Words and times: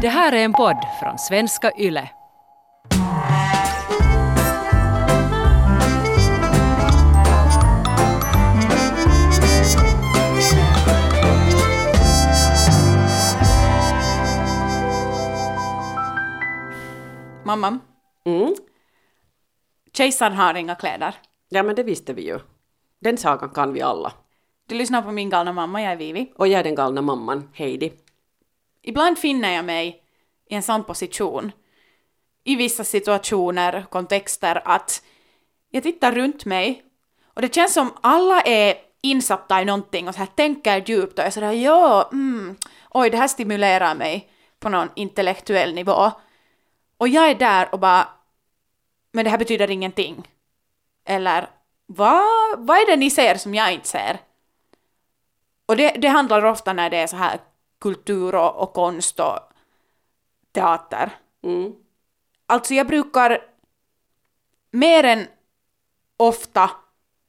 Det 0.00 0.08
här 0.08 0.32
är 0.32 0.44
en 0.44 0.52
podd 0.52 0.76
från 1.00 1.18
svenska 1.18 1.72
YLE. 1.78 2.10
Mamma, 17.44 17.78
Mm. 18.24 18.54
kejsaren 19.92 20.32
har 20.32 20.54
inga 20.54 20.74
kläder. 20.74 21.14
Ja, 21.48 21.62
men 21.62 21.74
det 21.76 21.82
visste 21.82 22.12
vi 22.12 22.26
ju. 22.26 22.38
Den 23.00 23.16
sagan 23.18 23.50
kan 23.50 23.72
vi 23.72 23.82
alla. 23.82 24.12
Du 24.68 24.74
lyssnar 24.74 25.02
på 25.02 25.10
min 25.12 25.30
galna 25.30 25.52
mamma, 25.52 25.82
jag 25.82 25.92
är 25.92 25.96
Vivi. 25.96 26.32
Och 26.36 26.48
jag 26.48 26.60
är 26.60 26.64
den 26.64 26.74
galna 26.74 27.02
mamman, 27.02 27.48
Heidi. 27.52 27.92
Ibland 28.88 29.18
finner 29.18 29.54
jag 29.54 29.64
mig 29.64 30.02
i 30.48 30.54
en 30.54 30.62
sån 30.62 30.84
position, 30.84 31.52
i 32.44 32.56
vissa 32.56 32.84
situationer, 32.84 33.86
kontexter, 33.90 34.62
att 34.64 35.02
jag 35.70 35.82
tittar 35.82 36.12
runt 36.12 36.44
mig 36.44 36.84
och 37.34 37.42
det 37.42 37.54
känns 37.54 37.74
som 37.74 37.94
alla 38.00 38.40
är 38.40 38.74
insatta 39.00 39.62
i 39.62 39.64
någonting 39.64 40.08
och 40.08 40.14
så 40.14 40.18
här 40.18 40.26
tänker 40.26 40.84
djupt 40.86 41.18
och 41.18 41.24
jag 41.24 41.32
sådär 41.32 41.52
ja, 41.52 42.08
mm, 42.12 42.56
oj, 42.90 43.10
det 43.10 43.16
här 43.16 43.28
stimulerar 43.28 43.94
mig 43.94 44.30
på 44.58 44.68
någon 44.68 44.88
intellektuell 44.94 45.74
nivå. 45.74 46.10
Och 46.98 47.08
jag 47.08 47.30
är 47.30 47.34
där 47.34 47.68
och 47.72 47.78
bara, 47.78 48.08
men 49.12 49.24
det 49.24 49.30
här 49.30 49.38
betyder 49.38 49.70
ingenting. 49.70 50.28
Eller, 51.04 51.50
vad, 51.86 52.58
vad 52.58 52.76
är 52.76 52.86
det 52.86 52.96
ni 52.96 53.10
ser 53.10 53.34
som 53.34 53.54
jag 53.54 53.72
inte 53.72 53.88
ser? 53.88 54.18
Och 55.66 55.76
det, 55.76 55.90
det 55.90 56.08
handlar 56.08 56.44
ofta 56.44 56.72
när 56.72 56.90
det 56.90 56.96
är 56.96 57.06
så 57.06 57.16
här 57.16 57.40
kultur 57.80 58.34
och, 58.34 58.56
och 58.62 58.72
konst 58.72 59.20
och 59.20 59.38
teater. 60.52 61.10
Mm. 61.42 61.72
Alltså 62.46 62.74
jag 62.74 62.86
brukar 62.86 63.38
mer 64.70 65.04
än 65.04 65.26
ofta 66.16 66.70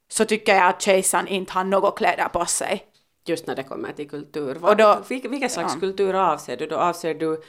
så 0.09 0.26
tycker 0.26 0.56
jag 0.56 0.67
att 0.67 0.81
kejsaren 0.81 1.28
inte 1.28 1.54
har 1.54 1.64
något 1.64 1.98
kläder 1.98 2.28
på 2.30 2.45
sig. 2.45 2.88
Just 3.26 3.48
när 3.48 3.56
det 3.56 3.64
kommer 3.64 3.92
till 3.94 4.09
kultur. 4.09 4.66
Och 4.66 4.78
då- 4.78 5.04
Vil- 5.08 5.30
vilken 5.30 5.50
slags 5.50 5.73
ja. 5.73 5.80
kultur 5.80 6.14
avser 6.14 6.58
du? 6.58 6.67
Då 6.67 6.76
avser 6.78 7.14
du 7.14 7.42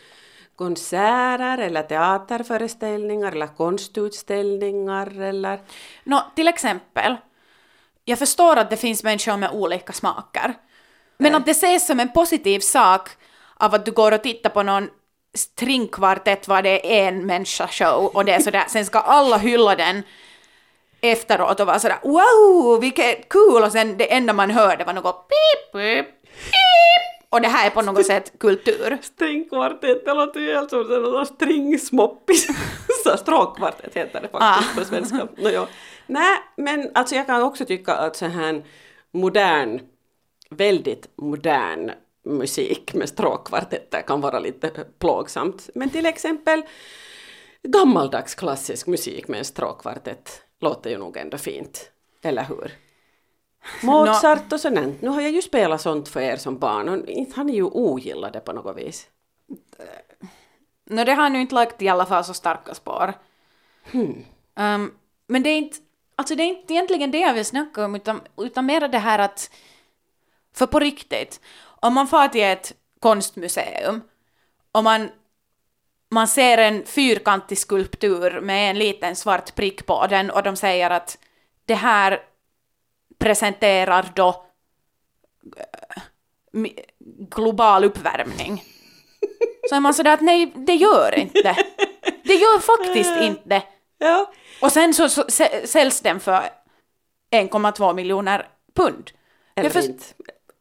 konserter 0.57 1.59
eller 1.59 1.83
teaterföreställningar 1.83 3.33
eller 3.33 3.47
konstutställningar 3.47 5.21
eller? 5.21 5.61
Nå, 6.05 6.23
till 6.37 6.49
exempel, 6.49 7.17
jag 8.05 8.19
förstår 8.19 8.57
att 8.57 8.71
det 8.71 8.77
finns 8.77 9.05
människor 9.05 9.37
med 9.37 9.51
olika 9.53 9.93
smaker. 9.93 10.55
Men 11.19 11.35
att 11.35 11.45
det 11.47 11.51
ses 11.51 11.87
som 11.87 12.01
en 12.01 12.13
positiv 12.13 12.61
sak 12.61 13.09
av 13.57 13.75
att 13.75 13.85
du 13.85 13.91
går 13.93 14.13
och 14.13 14.23
tittar 14.23 14.51
på 14.51 14.63
någon 14.63 14.89
stringkvartett 15.35 16.49
var 16.49 16.63
det 16.63 17.01
är 17.01 17.09
en 17.09 17.27
människa 17.27 17.69
show 17.69 18.07
och 18.15 18.25
det 18.25 18.33
är 18.33 18.41
sådär, 18.41 18.65
sen 18.69 18.85
ska 18.87 18.99
alla 18.99 19.37
hylla 19.37 19.77
den 19.77 20.03
efteråt 21.01 21.61
och 21.61 21.67
vara 21.67 21.79
sådär 21.79 21.99
wow, 22.03 22.81
vilket 22.81 23.29
kul 23.29 23.63
och 23.63 23.73
sen 23.73 23.97
det 23.97 24.13
enda 24.15 24.33
man 24.33 24.51
hörde 24.51 24.85
var 24.85 24.93
något 24.93 25.29
pip, 25.29 25.73
pip, 25.73 26.07
pip 26.07 27.27
och 27.31 27.41
det 27.41 27.49
här 27.49 27.67
är 27.67 27.71
på 27.71 27.83
något 27.83 28.07
sätt 28.07 28.33
kultur. 28.41 28.99
Stringkvartett, 29.03 30.05
det 30.05 30.15
låter 30.15 30.41
ju 30.41 30.55
helt 30.55 30.71
som 30.71 31.17
en 31.19 31.27
stringsmoppis. 31.27 32.47
Stråkkvartett 33.19 33.95
heter 33.97 34.21
det 34.21 34.29
faktiskt 34.29 34.77
Ah. 34.77 34.79
på 34.81 34.85
svenska. 34.85 35.29
No, 35.37 35.49
ja. 35.49 35.67
Nej, 36.07 36.39
men 36.57 36.91
alltså 36.95 37.15
jag 37.15 37.27
kan 37.27 37.43
också 37.43 37.65
tycka 37.65 37.95
att 37.95 38.17
så 38.17 38.27
här 38.27 38.63
modern, 39.13 39.81
väldigt 40.49 41.09
modern 41.17 41.91
musik 42.23 42.95
med 42.95 43.09
stråkkvartetter 43.09 44.03
kan 44.03 44.21
vara 44.21 44.39
lite 44.39 44.71
plågsamt. 44.99 45.71
Men 45.75 45.91
till 45.91 46.07
exempel 46.07 46.63
gammaldags 47.63 48.35
klassisk 48.35 48.87
musik 48.87 49.29
med 49.29 49.39
en 49.39 49.45
stråkkvartett 49.45 50.43
låter 50.61 50.91
ju 50.91 50.99
nog 50.99 51.17
ändå 51.17 51.39
fint. 51.39 51.91
Eller 52.23 52.45
hur? 52.45 52.73
Mozart 53.83 54.53
och 54.53 54.61
sånt. 54.61 55.03
Nu 55.03 55.09
har 55.09 55.21
jag 55.21 55.31
ju 55.31 55.43
spelat 55.43 55.81
sånt 55.81 56.09
för 56.09 56.21
er 56.21 56.37
som 56.37 56.59
barn 56.59 56.89
och 56.89 56.95
har 57.37 57.45
ni 57.45 57.55
ju 57.55 57.65
ogillat 57.65 58.33
det 58.33 58.41
på 58.41 58.53
något 58.53 58.77
vis. 58.77 59.09
Nå, 60.85 61.05
det 61.05 61.13
har 61.13 61.31
nu 61.31 61.41
inte 61.41 61.55
lagt 61.55 61.83
i 61.83 61.89
alla 61.89 62.07
fall 62.07 62.25
så 62.25 62.35
starka 62.35 62.75
spår. 62.75 63.15
Um, 63.93 64.95
men 65.27 65.43
det 65.43 65.51
är 65.51 65.59
inte, 65.59 65.77
alltså 66.17 66.35
det 66.35 66.43
är 66.43 66.47
inte 66.47 66.73
egentligen 66.75 67.11
det 67.11 67.19
jag 67.19 67.35
vill 67.35 67.45
snacka 67.45 67.85
om, 67.85 67.95
utan, 67.95 68.21
utan 68.37 68.67
mer 68.67 68.89
det 68.89 68.99
här 68.99 69.19
att, 69.19 69.51
för 70.59 70.67
på 70.67 70.79
riktigt, 70.79 71.41
om 71.81 71.95
man 71.95 72.07
far 72.09 72.29
till 72.29 72.43
ett 72.43 72.73
konstmuseum 73.01 74.01
och 74.73 74.85
man, 74.85 75.11
man 76.11 76.29
ser 76.29 76.59
en 76.59 76.87
fyrkantig 76.87 77.59
skulptur 77.59 78.41
med 78.41 78.71
en 78.71 78.79
liten 78.79 79.17
svart 79.17 79.55
prick 79.55 79.87
på 79.87 80.07
den 80.07 80.31
och 80.31 80.43
de 80.43 80.57
säger 80.57 80.91
att 80.91 81.19
det 81.65 81.75
här 81.75 82.21
presenterar 83.19 84.13
då 84.15 84.45
eh, 85.57 86.03
global 87.31 87.85
uppvärmning. 87.85 88.65
Så 89.69 89.75
är 89.77 89.81
man 89.81 89.95
sådär 89.95 90.13
att 90.13 90.21
nej, 90.21 90.53
det 90.57 90.75
gör 90.75 91.19
inte. 91.19 91.57
Det 92.25 92.35
gör 92.35 92.59
faktiskt 92.59 93.17
inte. 93.23 93.63
Ja, 93.99 94.33
Och 94.63 94.73
sen 94.73 94.95
så, 94.95 95.09
så 95.09 95.23
sä- 95.23 95.67
säljs 95.67 96.01
den 96.01 96.21
för 96.21 96.43
1,2 97.31 97.95
miljoner 97.95 98.49
pund. 98.75 99.11
eller 99.57 99.65
Jag 99.67 99.73
först- 99.73 99.89
inte. 99.89 100.05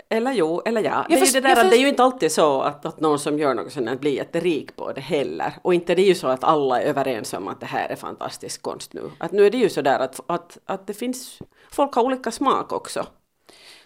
Eller 0.10 0.32
jo, 0.32 0.62
eller 0.66 0.84
ja. 0.84 1.06
Det 1.10 1.16
är, 1.16 1.20
först- 1.20 1.36
ju 1.36 1.42
det, 1.42 1.48
där, 1.48 1.56
först- 1.56 1.70
det 1.70 1.78
är 1.78 1.80
ju 1.80 1.88
inte 1.88 2.04
alltid 2.04 2.32
så 2.32 2.62
att, 2.62 2.86
att 2.86 3.00
någon 3.00 3.20
som 3.20 3.40
gör 3.40 3.54
något 3.54 3.72
sånt 3.74 4.00
blir 4.02 4.12
jätterik 4.12 4.76
på 4.76 4.92
det 4.92 5.02
heller. 5.02 5.54
Och 5.62 5.74
inte 5.74 5.96
det 5.96 6.02
är 6.02 6.06
ju 6.08 6.16
så 6.16 6.28
att 6.28 6.44
alla 6.44 6.82
är 6.82 6.86
överens 6.86 7.34
om 7.34 7.48
att 7.48 7.60
det 7.60 7.66
här 7.66 7.90
är 7.90 7.96
fantastisk 7.96 8.62
konst 8.62 8.94
nu. 8.94 9.12
Att 9.18 9.32
nu 9.32 9.46
är 9.46 9.50
det 9.50 9.58
ju 9.58 9.70
så 9.70 9.82
där 9.82 10.00
att, 10.00 10.20
att, 10.28 10.58
att 10.66 10.88
det 10.88 10.94
finns, 10.94 11.40
folk 11.72 11.94
har 11.94 12.04
olika 12.04 12.32
smak 12.32 12.72
också. 12.72 13.06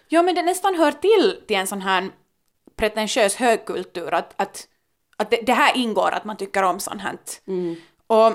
Ja, 0.08 0.22
men 0.22 0.34
det 0.34 0.42
nästan 0.42 0.74
hör 0.74 0.92
till 0.92 1.40
till 1.46 1.56
en 1.56 1.66
sån 1.66 1.80
här 1.82 2.08
pretentiös 2.76 3.36
högkultur 3.36 4.14
att, 4.14 4.34
att, 4.36 4.68
att 5.16 5.30
det, 5.30 5.36
det 5.46 5.52
här 5.52 5.76
ingår 5.76 6.10
att 6.12 6.24
man 6.24 6.36
tycker 6.36 6.62
om 6.62 6.80
sånt 6.80 7.02
här. 7.02 7.16
Och 8.06 8.32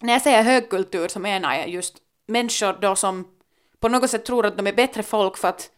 när 0.00 0.12
jag 0.12 0.22
säger 0.22 0.42
högkultur 0.42 1.08
så 1.08 1.18
menar 1.20 1.54
jag 1.54 1.68
just 1.68 1.96
människor 2.26 2.78
då 2.80 2.96
som 2.96 3.24
på 3.80 3.88
något 3.88 4.10
sätt 4.10 4.24
tror 4.24 4.46
att 4.46 4.56
de 4.56 4.66
är 4.66 4.72
bättre 4.72 5.02
folk 5.02 5.36
för 5.36 5.48
att, 5.48 5.70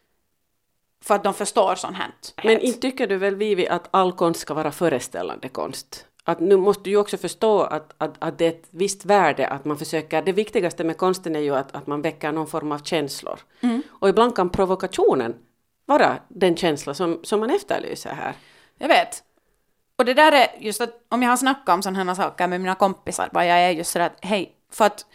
för 1.04 1.14
att 1.14 1.24
de 1.24 1.34
förstår 1.34 1.74
sånt 1.74 1.96
här. 1.96 2.10
Men 2.44 2.60
inte 2.60 2.80
tycker 2.80 3.06
du 3.06 3.16
väl 3.16 3.34
Vivi 3.34 3.68
att 3.68 3.88
all 3.90 4.12
konst 4.12 4.40
ska 4.40 4.54
vara 4.54 4.72
föreställande 4.72 5.48
konst? 5.48 6.06
Att 6.24 6.40
nu 6.40 6.56
måste 6.56 6.82
du 6.84 6.90
ju 6.90 6.96
också 6.96 7.16
förstå 7.16 7.62
att, 7.62 7.94
att, 7.98 8.14
att 8.18 8.38
det 8.38 8.44
är 8.44 8.48
ett 8.48 8.66
visst 8.70 9.04
värde 9.04 9.48
att 9.48 9.64
man 9.64 9.78
försöker, 9.78 10.22
det 10.22 10.32
viktigaste 10.32 10.84
med 10.84 10.96
konsten 10.96 11.36
är 11.36 11.40
ju 11.40 11.54
att, 11.54 11.74
att 11.74 11.86
man 11.86 12.02
väcker 12.02 12.32
någon 12.32 12.46
form 12.46 12.72
av 12.72 12.78
känslor. 12.78 13.38
Och 13.88 14.08
ibland 14.08 14.36
kan 14.36 14.50
provokationen 14.50 15.34
vara 15.86 16.18
den 16.28 16.56
känsla 16.56 16.94
som, 16.94 17.20
som 17.22 17.40
man 17.40 17.50
efterlyser 17.50 18.10
här. 18.10 18.34
Jag 18.78 18.88
vet. 18.88 19.22
Och 19.98 20.04
det 20.04 20.14
där 20.14 20.32
är 20.32 20.46
just 20.58 20.80
att 20.80 21.06
om 21.08 21.22
jag 21.22 21.30
har 21.30 21.36
snackat 21.36 21.74
om 21.74 21.82
sådana 21.82 22.04
här 22.04 22.14
saker 22.14 22.46
med 22.48 22.60
mina 22.60 22.74
kompisar, 22.74 23.28
bara 23.32 23.46
jag 23.46 23.58
är 23.58 23.70
just 23.70 23.90
sådär 23.90 24.06
att 24.06 24.24
hej, 24.24 24.56
för 24.72 24.84
att 24.84 25.06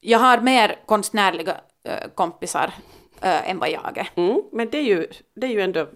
jag 0.00 0.18
har 0.18 0.40
mer 0.40 0.78
konstnärliga 0.86 1.56
äh, 1.84 2.08
kompisar 2.14 2.74
äh, 3.22 3.50
än 3.50 3.58
vad 3.58 3.70
jag 3.70 3.98
är. 3.98 4.08
Mm, 4.14 4.42
men 4.52 4.70
det 4.70 4.78
är, 4.78 4.82
ju, 4.82 5.06
det 5.34 5.46
är 5.46 5.50
ju 5.50 5.60
ändå 5.60 5.86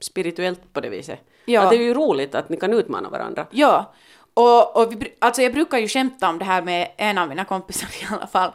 spirituellt 0.00 0.72
på 0.72 0.80
det 0.80 0.88
viset. 0.88 1.20
Ja. 1.44 1.62
Att 1.62 1.70
det 1.70 1.76
är 1.76 1.82
ju 1.82 1.94
roligt 1.94 2.34
att 2.34 2.48
ni 2.48 2.56
kan 2.56 2.72
utmana 2.72 3.08
varandra. 3.08 3.46
Ja, 3.50 3.94
och, 4.34 4.76
och 4.76 4.92
vi, 4.92 5.14
alltså 5.18 5.42
jag 5.42 5.52
brukar 5.52 5.78
ju 5.78 5.88
skämta 5.88 6.28
om 6.28 6.38
det 6.38 6.44
här 6.44 6.62
med 6.62 6.90
en 6.96 7.18
av 7.18 7.28
mina 7.28 7.44
kompisar 7.44 7.88
i 8.02 8.14
alla 8.14 8.26
fall, 8.26 8.52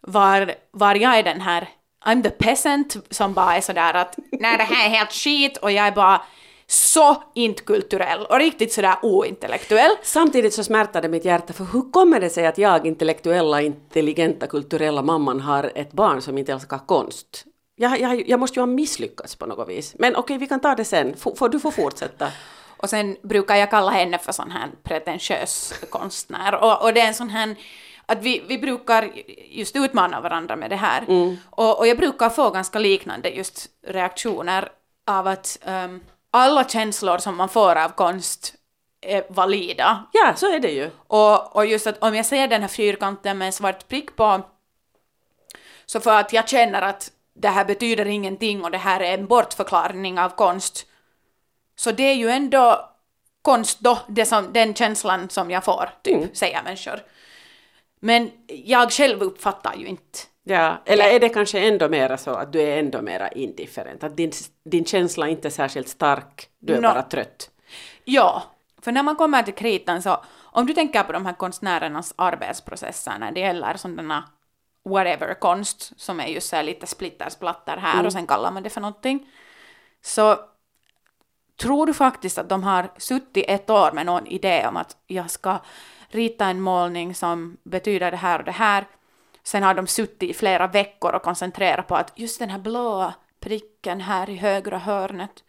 var, 0.00 0.54
var 0.70 0.94
jag 0.94 1.18
är 1.18 1.22
den 1.22 1.40
här 1.40 1.68
I'm 2.04 2.22
the 2.22 2.30
peasant 2.30 2.96
som 3.10 3.34
bara 3.34 3.56
är 3.56 3.60
sådär 3.60 3.94
att 3.94 4.18
nej 4.32 4.56
det 4.56 4.64
här 4.64 4.86
är 4.86 4.90
helt 4.90 5.12
skit 5.12 5.56
och 5.56 5.72
jag 5.72 5.86
är 5.86 5.92
bara 5.92 6.22
så 6.70 7.22
inte 7.34 7.62
kulturell 7.62 8.26
och 8.26 8.38
riktigt 8.38 8.72
sådär 8.72 8.96
ointellektuell. 9.02 9.90
Samtidigt 10.02 10.54
så 10.54 10.64
smärtar 10.64 11.02
det 11.02 11.08
mitt 11.08 11.24
hjärta, 11.24 11.52
för 11.52 11.64
hur 11.64 11.92
kommer 11.92 12.20
det 12.20 12.30
sig 12.30 12.46
att 12.46 12.58
jag, 12.58 12.86
intellektuella, 12.86 13.62
intelligenta, 13.62 14.46
kulturella 14.46 15.02
mamman, 15.02 15.40
har 15.40 15.72
ett 15.74 15.92
barn 15.92 16.22
som 16.22 16.38
inte 16.38 16.52
älskar 16.52 16.78
konst? 16.86 17.44
Jag, 17.76 18.00
jag, 18.00 18.28
jag 18.28 18.40
måste 18.40 18.58
ju 18.58 18.62
ha 18.62 18.66
misslyckats 18.66 19.36
på 19.36 19.46
något 19.46 19.68
vis. 19.68 19.94
Men 19.98 20.16
okej, 20.16 20.38
vi 20.38 20.46
kan 20.46 20.60
ta 20.60 20.74
det 20.74 20.84
sen. 20.84 21.14
F- 21.16 21.32
får, 21.38 21.48
du 21.48 21.60
får 21.60 21.70
fortsätta. 21.70 22.28
Och 22.76 22.90
sen 22.90 23.16
brukar 23.22 23.56
jag 23.56 23.70
kalla 23.70 23.90
henne 23.90 24.18
för 24.18 24.32
sån 24.32 24.50
här 24.50 24.68
pretentiös 24.82 25.74
konstnär. 25.90 26.54
Och, 26.54 26.82
och 26.82 26.94
det 26.94 27.00
är 27.00 27.08
en 27.08 27.14
sån 27.14 27.28
här 27.30 27.56
att 28.06 28.22
vi, 28.22 28.42
vi 28.48 28.58
brukar 28.58 29.10
just 29.48 29.76
utmana 29.76 30.20
varandra 30.20 30.56
med 30.56 30.70
det 30.70 30.76
här. 30.76 31.04
Och, 31.50 31.78
och 31.78 31.86
jag 31.86 31.96
brukar 31.96 32.30
få 32.30 32.50
ganska 32.50 32.78
liknande 32.78 33.28
just 33.28 33.66
reaktioner 33.86 34.68
av 35.06 35.26
att 35.26 35.58
ehm, 35.64 36.00
alla 36.38 36.64
känslor 36.68 37.18
som 37.18 37.36
man 37.36 37.48
får 37.48 37.76
av 37.76 37.88
konst 37.88 38.54
är 39.00 39.24
valida. 39.28 40.04
Ja, 40.12 40.34
så 40.36 40.52
är 40.52 40.60
det 40.60 40.70
ju. 40.70 40.90
Och, 41.06 41.56
och 41.56 41.66
just 41.66 41.86
att 41.86 42.02
om 42.02 42.14
jag 42.14 42.26
ser 42.26 42.48
den 42.48 42.60
här 42.60 42.68
fyrkanten 42.68 43.38
med 43.38 43.46
en 43.46 43.52
svart 43.52 43.88
prick 43.88 44.16
på, 44.16 44.42
så 45.86 46.00
för 46.00 46.18
att 46.20 46.32
jag 46.32 46.48
känner 46.48 46.82
att 46.82 47.10
det 47.34 47.48
här 47.48 47.64
betyder 47.64 48.06
ingenting 48.06 48.64
och 48.64 48.70
det 48.70 48.78
här 48.78 49.00
är 49.00 49.14
en 49.14 49.26
bortförklaring 49.26 50.18
av 50.18 50.30
konst, 50.30 50.86
så 51.76 51.92
det 51.92 52.02
är 52.02 52.14
ju 52.14 52.28
ändå 52.30 52.90
konst 53.42 53.80
då, 53.80 53.98
det 54.08 54.26
som, 54.26 54.52
den 54.52 54.74
känslan 54.74 55.28
som 55.30 55.50
jag 55.50 55.64
får, 55.64 55.90
typ, 56.02 56.16
Mm. 56.16 56.34
säger 56.34 56.62
människor. 56.62 57.02
Men 58.00 58.30
jag 58.46 58.92
själv 58.92 59.22
uppfattar 59.22 59.74
ju 59.76 59.86
inte. 59.86 60.18
Ja, 60.48 60.82
eller 60.84 61.04
är 61.04 61.20
det 61.20 61.28
kanske 61.28 61.60
ändå 61.60 61.88
mera 61.88 62.16
så 62.16 62.30
att 62.30 62.52
du 62.52 62.60
är 62.60 62.78
ändå 62.78 63.02
mera 63.02 63.28
indifferent? 63.28 64.04
Att 64.04 64.16
din, 64.16 64.32
din 64.64 64.84
känsla 64.84 65.28
inte 65.28 65.48
är 65.48 65.50
särskilt 65.50 65.88
stark, 65.88 66.48
du 66.58 66.74
är 66.74 66.80
Nå. 66.80 66.88
bara 66.88 67.02
trött? 67.02 67.50
Ja, 68.04 68.42
för 68.82 68.92
när 68.92 69.02
man 69.02 69.16
kommer 69.16 69.42
till 69.42 69.54
kritan 69.54 70.02
så, 70.02 70.22
om 70.40 70.66
du 70.66 70.74
tänker 70.74 71.02
på 71.02 71.12
de 71.12 71.26
här 71.26 71.32
konstnärernas 71.32 72.14
arbetsprocesser 72.16 73.18
när 73.18 73.32
det 73.32 73.40
gäller 73.40 73.76
sådana 73.76 74.24
whatever 74.84 75.34
konst, 75.34 76.00
som 76.00 76.20
är 76.20 76.26
just 76.26 76.48
så 76.48 76.62
lite 76.62 76.86
splittersplatter 76.86 77.76
här 77.76 78.06
och 78.06 78.12
sen 78.12 78.26
kallar 78.26 78.50
man 78.50 78.62
det 78.62 78.70
för 78.70 78.80
någonting, 78.80 79.26
så 80.02 80.36
tror 81.60 81.86
du 81.86 81.94
faktiskt 81.94 82.38
att 82.38 82.48
de 82.48 82.62
har 82.62 82.90
suttit 82.96 83.44
ett 83.48 83.70
år 83.70 83.92
med 83.92 84.06
någon 84.06 84.26
idé 84.26 84.66
om 84.66 84.76
att 84.76 84.96
jag 85.06 85.30
ska 85.30 85.58
rita 86.08 86.46
en 86.46 86.60
målning 86.60 87.14
som 87.14 87.56
betyder 87.62 88.10
det 88.10 88.16
här 88.16 88.38
och 88.38 88.44
det 88.44 88.52
här. 88.52 88.84
Sen 89.48 89.62
har 89.62 89.74
de 89.74 89.86
suttit 89.86 90.30
i 90.30 90.34
flera 90.34 90.66
veckor 90.66 91.12
och 91.12 91.22
koncentrerat 91.22 91.86
på 91.86 91.96
att 91.96 92.12
just 92.16 92.38
den 92.38 92.50
här 92.50 92.58
blåa 92.58 93.14
pricken 93.40 94.00
här 94.00 94.30
i 94.30 94.36
högra 94.36 94.78
hörnet 94.78 95.44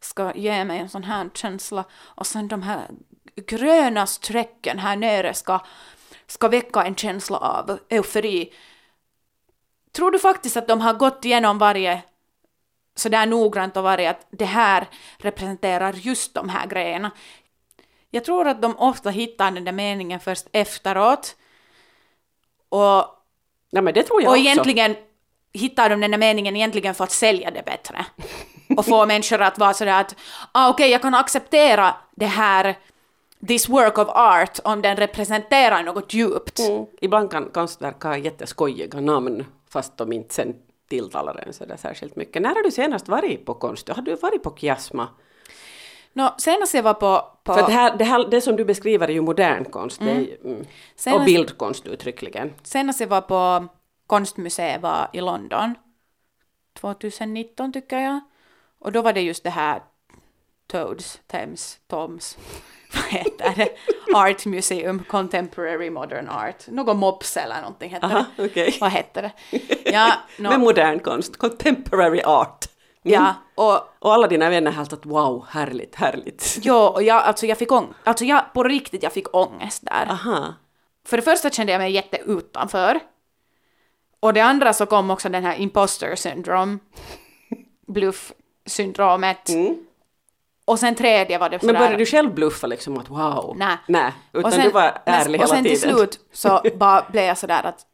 ska 0.00 0.32
ge 0.34 0.64
mig 0.64 0.78
en 0.78 0.88
sån 0.88 1.04
här 1.04 1.30
känsla 1.34 1.84
och 1.92 2.26
sen 2.26 2.48
de 2.48 2.62
här 2.62 2.86
gröna 3.36 4.06
strecken 4.06 4.78
här 4.78 4.96
nere 4.96 5.34
ska, 5.34 5.60
ska 6.26 6.48
väcka 6.48 6.84
en 6.84 6.94
känsla 6.94 7.38
av 7.38 7.78
eufori. 7.88 8.52
Tror 9.92 10.10
du 10.10 10.18
faktiskt 10.18 10.56
att 10.56 10.68
de 10.68 10.80
har 10.80 10.94
gått 10.94 11.24
igenom 11.24 11.58
varje 11.58 12.02
sådär 12.94 13.26
noggrant 13.26 13.76
och 13.76 13.82
varje 13.82 14.10
att 14.10 14.26
det 14.30 14.44
här 14.44 14.88
representerar 15.18 15.92
just 15.92 16.34
de 16.34 16.48
här 16.48 16.66
grejerna. 16.66 17.10
Jag 18.10 18.24
tror 18.24 18.48
att 18.48 18.62
de 18.62 18.76
ofta 18.78 19.10
hittar 19.10 19.50
den 19.50 19.64
där 19.64 19.72
meningen 19.72 20.20
först 20.20 20.46
efteråt. 20.52 21.36
Och, 22.68 23.23
Ja, 23.74 23.82
men 23.82 23.94
det 23.94 24.02
tror 24.02 24.22
jag 24.22 24.28
och 24.28 24.36
också. 24.36 24.44
egentligen 24.44 24.96
hittar 25.52 25.90
de 25.90 26.00
den 26.00 26.10
där 26.10 26.18
meningen 26.18 26.56
egentligen 26.56 26.94
för 26.94 27.04
att 27.04 27.10
sälja 27.10 27.50
det 27.50 27.62
bättre. 27.64 28.06
Och 28.76 28.86
få 28.86 29.06
människor 29.06 29.42
att 29.42 29.58
vara 29.58 29.74
sådär 29.74 30.00
att 30.00 30.16
ah, 30.52 30.70
okej, 30.70 30.90
jag 30.90 31.02
kan 31.02 31.14
acceptera 31.14 31.94
det 32.16 32.26
här 32.26 32.76
this 33.48 33.68
work 33.68 33.98
of 33.98 34.08
art 34.08 34.58
om 34.64 34.82
den 34.82 34.96
representerar 34.96 35.82
något 35.82 36.14
djupt. 36.14 36.58
Mm. 36.58 36.86
Ibland 37.00 37.30
kan 37.30 37.50
konstverk 37.50 38.02
ha 38.02 38.16
jätteskojiga 38.16 39.00
namn, 39.00 39.44
fast 39.70 39.96
de 39.96 40.12
inte 40.12 40.34
sen 40.34 40.54
tilltalar 40.88 41.44
en 41.46 41.52
sådär 41.52 41.76
särskilt 41.76 42.16
mycket. 42.16 42.42
När 42.42 42.54
har 42.54 42.62
du 42.62 42.70
senast 42.70 43.08
varit 43.08 43.46
på 43.46 43.54
konst? 43.54 43.88
Har 43.88 44.02
du 44.02 44.14
varit 44.14 44.42
på 44.42 44.56
Kiasma? 44.56 45.08
Nå, 46.16 46.34
senast 46.38 46.74
jag 46.74 46.82
var 46.82 46.94
på... 46.94 47.30
på 47.44 47.54
För 47.54 47.66
det, 47.66 47.72
här, 47.72 47.96
det, 47.96 48.04
här, 48.04 48.26
det 48.30 48.40
som 48.40 48.56
du 48.56 48.64
beskriver 48.64 49.08
är 49.08 49.12
ju 49.12 49.20
modern 49.20 49.64
konst, 49.64 50.00
är, 50.00 50.20
ju- 50.20 50.36
mm. 50.44 50.60
och 50.60 50.66
Senast- 50.96 51.24
bildkonst 51.24 51.86
uttryckligen. 51.86 52.52
Senast 52.62 53.00
jag 53.00 53.06
var 53.08 53.20
på 53.20 53.66
konstmuseet 54.06 54.82
var 54.82 55.08
i 55.12 55.20
London 55.20 55.74
2019 56.80 57.72
tycker 57.72 57.98
jag. 57.98 58.20
Och 58.78 58.92
då 58.92 59.02
var 59.02 59.12
det 59.12 59.20
just 59.20 59.44
det 59.44 59.50
här 59.50 59.82
Toads, 60.66 61.20
Thames, 61.26 61.78
Toms, 61.88 62.38
vad 62.94 63.04
heter 63.04 63.54
det? 63.56 63.68
Art 64.14 64.46
Museum, 64.46 65.04
Contemporary 65.08 65.90
Modern 65.90 66.28
Art. 66.28 66.68
Något 66.68 66.96
MOPS 66.96 67.36
eller 67.36 67.60
någonting 67.60 67.90
hette 67.90 68.06
Aha, 68.06 68.24
det. 68.36 68.44
okej. 68.44 68.76
Vad 68.80 68.90
hette 68.90 69.20
det? 69.22 69.32
Ja, 69.92 70.12
nå- 70.38 70.50
Med 70.50 70.60
modern 70.60 70.98
konst, 71.00 71.36
contemporary 71.36 72.20
art. 72.24 72.64
Mm. 73.04 73.22
ja 73.22 73.34
och 73.54 73.88
Och 73.98 74.14
alla 74.14 74.26
dina 74.26 74.50
vänner 74.50 74.70
helt 74.70 74.92
att 74.92 75.06
wow, 75.06 75.46
härligt, 75.50 75.94
härligt. 75.94 76.58
Jo, 76.62 76.74
och 76.76 77.02
jag, 77.02 77.22
alltså 77.22 77.46
jag 77.46 77.58
fick 77.58 77.70
ång- 77.70 77.94
alltså 78.04 78.24
jag, 78.24 78.52
på 78.52 78.62
riktigt, 78.62 79.02
jag 79.02 79.12
fick 79.12 79.36
ångest 79.36 79.82
där. 79.86 80.06
Aha. 80.10 80.54
För 81.06 81.16
det 81.16 81.22
första 81.22 81.50
kände 81.50 81.72
jag 81.72 81.78
mig 81.78 81.92
jätte 81.92 82.16
utanför. 82.26 83.00
Och 84.20 84.32
det 84.34 84.40
andra 84.40 84.72
så 84.72 84.86
kom 84.86 85.10
också 85.10 85.28
den 85.28 85.44
här 85.44 85.56
imposter 85.56 86.16
syndrome, 86.16 86.78
bluff-syndromet. 87.86 89.50
Och 90.64 90.78
sen 90.78 90.94
tredje 90.94 91.38
var 91.38 91.48
det 91.48 91.58
sådär... 91.58 91.70
Mm. 91.70 91.80
Men 91.80 91.86
började 91.88 92.02
du 92.04 92.06
själv 92.06 92.34
bluffa 92.34 92.66
liksom 92.66 92.98
att 92.98 93.08
wow? 93.10 93.54
Nej. 93.56 93.76
Nej, 93.88 94.12
utan 94.32 94.44
och 94.44 94.52
sen, 94.52 94.64
du 94.64 94.70
var 94.70 94.98
ärlig 95.06 95.30
men, 95.40 95.40
Och 95.40 95.46
hela 95.46 95.54
sen 95.54 95.64
tiden. 95.64 95.78
till 95.80 95.90
slut 95.94 96.20
så 96.32 96.62
bara 96.76 97.04
blev 97.10 97.24
jag 97.24 97.38
sådär 97.38 97.62
att 97.66 97.86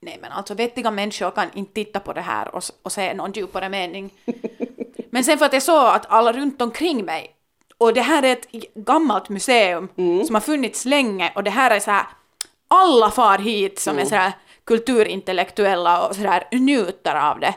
nej 0.00 0.18
men 0.22 0.32
alltså 0.32 0.54
vettiga 0.54 0.90
människor 0.90 1.30
kan 1.30 1.46
inte 1.54 1.72
titta 1.74 2.00
på 2.00 2.12
det 2.12 2.20
här 2.20 2.54
och, 2.54 2.62
och 2.82 2.92
se 2.92 3.14
någon 3.14 3.32
djupare 3.32 3.68
mening. 3.68 4.10
men 5.10 5.24
sen 5.24 5.38
för 5.38 5.46
att 5.46 5.52
jag 5.52 5.62
såg 5.62 5.86
att 5.86 6.06
alla 6.08 6.32
runt 6.32 6.62
omkring 6.62 7.04
mig 7.04 7.34
och 7.78 7.94
det 7.94 8.00
här 8.00 8.22
är 8.22 8.32
ett 8.32 8.48
gammalt 8.74 9.28
museum 9.28 9.88
Mm. 9.96 10.24
som 10.24 10.34
har 10.34 10.40
funnits 10.42 10.84
länge 10.84 11.32
och 11.34 11.44
det 11.44 11.50
här 11.50 11.70
är 11.70 11.80
så 11.80 11.90
här 11.90 12.06
alla 12.68 13.10
far 13.10 13.38
hit 13.38 13.78
som 13.78 13.92
är 13.92 14.00
Mm. 14.00 14.08
så 14.08 14.14
här 14.14 14.32
kulturintellektuella 14.64 16.06
och 16.08 16.14
så 16.14 16.20
här 16.22 16.44
njuter 16.52 17.14
av 17.30 17.40
det. 17.40 17.54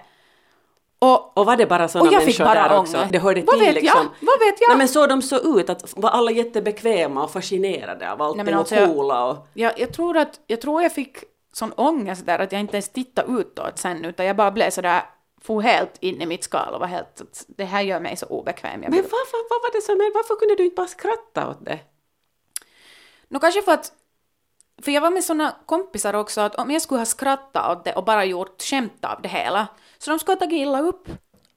Och 1.00 1.38
Och 1.38 1.46
var 1.46 1.58
det 1.58 1.66
bara 1.66 1.88
sådana 1.88 2.08
Och 2.10 2.14
jag 2.16 2.24
fick 2.24 2.40
människor 2.40 2.56
bara 2.56 2.70
där 2.70 2.78
också? 2.80 2.98
ångest. 2.98 3.12
Det 3.12 3.20
hörde 3.20 3.42
Vad 3.42 3.56
till 3.56 3.66
vet 3.66 3.76
jag? 3.76 3.84
liksom. 3.84 4.10
Vad 4.20 4.40
vet 4.40 4.62
jag? 4.62 4.70
Nej 4.70 4.78
men 4.78 4.88
så 4.88 5.08
de 5.08 5.22
såg 5.22 5.60
ut, 5.60 5.70
att 5.70 5.94
var 5.98 6.10
alla 6.10 6.32
jättebekväma 6.32 7.24
och 7.24 7.32
fascinerade 7.32 8.12
av 8.12 8.22
allting 8.22 8.46
Nej, 8.46 8.54
alltså 8.54 8.76
och 8.76 8.82
jag- 8.82 8.90
coola 8.90 9.26
och... 9.26 9.48
Jag, 9.54 9.80
jag, 9.80 9.94
tror 9.94 10.18
att, 10.18 10.40
jag 10.48 10.62
tror 10.62 10.82
jag 10.84 10.92
fick 10.94 11.18
sån 11.52 11.74
ångest 11.74 12.26
där 12.26 12.40
att 12.40 12.52
jag 12.52 12.62
inte 12.62 12.76
ens 12.76 12.90
tittade 12.90 13.42
utåt 13.42 13.80
sen 13.80 14.06
utan 14.06 14.26
jag 14.26 14.36
bara 14.36 14.52
blev 14.52 14.70
sådär, 14.70 15.02
for 15.42 15.62
helt 15.62 15.98
in 16.00 16.22
i 16.22 16.26
mitt 16.26 16.44
skal 16.44 16.74
och 16.74 16.80
var 16.80 16.88
helt 16.88 17.22
att 17.22 17.46
det 17.48 17.66
här 17.66 17.82
gör 17.82 18.00
mig 18.00 18.18
så 18.18 18.26
obekväm. 18.26 18.84
Jag 18.84 18.92
Men 18.92 19.02
varför, 19.02 19.50
vad 19.50 19.62
var 19.62 19.72
det 19.74 19.82
som, 19.82 20.12
varför 20.14 20.36
kunde 20.36 20.56
du 20.56 20.64
inte 20.64 20.76
bara 20.76 20.88
skratta 20.88 21.50
åt 21.50 21.66
det? 21.66 21.80
Nå 23.28 23.40
kanske 23.40 23.62
för 23.62 23.72
att, 23.72 23.94
för 24.82 24.92
jag 24.92 25.02
var 25.02 25.12
med 25.12 25.24
såna 25.24 25.56
kompisar 25.66 26.14
också 26.14 26.42
att 26.42 26.56
om 26.56 26.72
jag 26.72 26.82
skulle 26.82 27.00
ha 27.00 27.06
skrattat 27.06 27.78
åt 27.78 27.86
det 27.86 27.94
och 27.94 28.04
bara 28.04 28.26
gjort 28.26 28.62
skämt 28.62 29.06
av 29.06 29.22
det 29.22 29.30
hela 29.30 29.68
så 29.98 30.12
de 30.12 30.20
skulle 30.20 30.36
ha 30.36 30.40
tagit 30.40 30.62
illa 30.62 30.82
upp. 30.82 31.08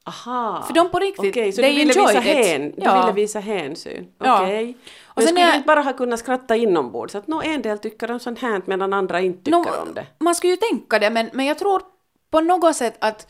Aha. 0.06 0.62
För 0.66 0.74
de 0.74 0.90
på 0.90 0.98
riktigt, 0.98 1.30
Okej, 1.30 1.52
så 1.52 1.62
they 1.62 1.70
du 1.72 1.76
ville, 1.78 1.92
visa 1.92 2.00
enjoyed 2.18 2.38
it. 2.40 2.46
hän, 2.46 2.70
du 2.70 2.74
Ja. 2.76 3.00
ville 3.00 3.12
visa 3.12 3.40
hänsyn? 3.40 4.12
Ja. 4.18 4.42
Okej. 4.42 4.76
Och 5.04 5.16
Och 5.16 5.22
sen 5.22 5.28
skulle 5.28 5.40
du 5.44 5.48
jag- 5.48 5.56
inte 5.56 5.66
bara 5.66 5.80
ha 5.82 5.92
kunnat 5.92 6.18
skratta 6.20 6.56
inombords? 6.56 7.12
Så 7.12 7.18
att 7.18 7.26
nå, 7.26 7.42
en 7.42 7.62
del 7.62 7.78
tycker 7.78 8.10
om 8.10 8.20
sånt 8.20 8.38
här 8.38 8.62
medan 8.66 8.92
andra 8.92 9.20
inte 9.20 9.38
tycker 9.44 9.50
Nå, 9.58 9.82
om 9.82 9.94
det. 9.94 10.06
Man 10.18 10.34
skulle 10.34 10.50
ju 10.50 10.56
tänka 10.56 10.98
det 10.98 11.10
men, 11.10 11.30
men 11.32 11.46
jag 11.46 11.58
tror 11.58 11.82
på 12.30 12.40
något 12.40 12.76
sätt 12.76 12.96
att 13.00 13.26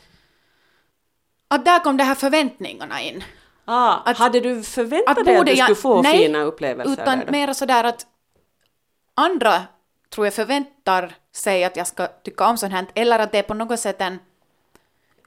att 1.47 1.65
där 1.65 1.79
kom 1.79 1.97
de 1.97 2.03
här 2.03 2.15
förväntningarna 2.15 3.01
in. 3.01 3.23
Ah, 3.65 3.93
Att- 4.05 4.17
hade 4.17 4.39
du 4.39 4.63
förväntat 4.63 5.25
dig 5.25 5.37
att 5.37 5.45
du 5.45 5.51
jag- 5.51 5.65
skulle 5.65 5.75
få 5.75 6.01
nej, 6.01 6.17
fina 6.25 6.41
upplevelser 6.41 6.93
Utan 7.03 7.19
där 7.19 7.25
då? 7.25 7.31
mer 7.31 7.53
sådär 7.53 7.83
att 7.83 8.05
andra 9.15 9.61
tror 10.09 10.25
jag 10.27 10.33
förväntar 10.33 11.15
sig 11.31 11.63
att 11.63 11.77
jag 11.77 11.87
ska 11.87 12.07
tycka 12.07 12.47
om 12.47 12.57
sånt 12.57 12.73
här, 12.73 12.85
eller 12.95 13.19
att 13.19 13.31
det 13.31 13.37
är 13.37 13.43
på 13.43 13.53
något 13.53 13.79
sätt 13.79 14.01
en, 14.01 14.19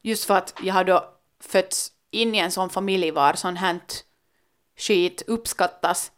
just 0.03 0.25
för 0.25 0.35
att 0.37 0.55
jag 0.63 0.75
har 0.75 0.85
då 0.85 1.05
fötts 1.41 1.93
in 2.11 2.35
i 2.35 2.39
en 2.39 2.51
sån 2.51 2.71
familj 2.71 3.11
var 3.11 3.33
sånt 3.33 3.59
här 3.59 3.81
skit 4.77 5.23
uppskattas. 5.27 6.13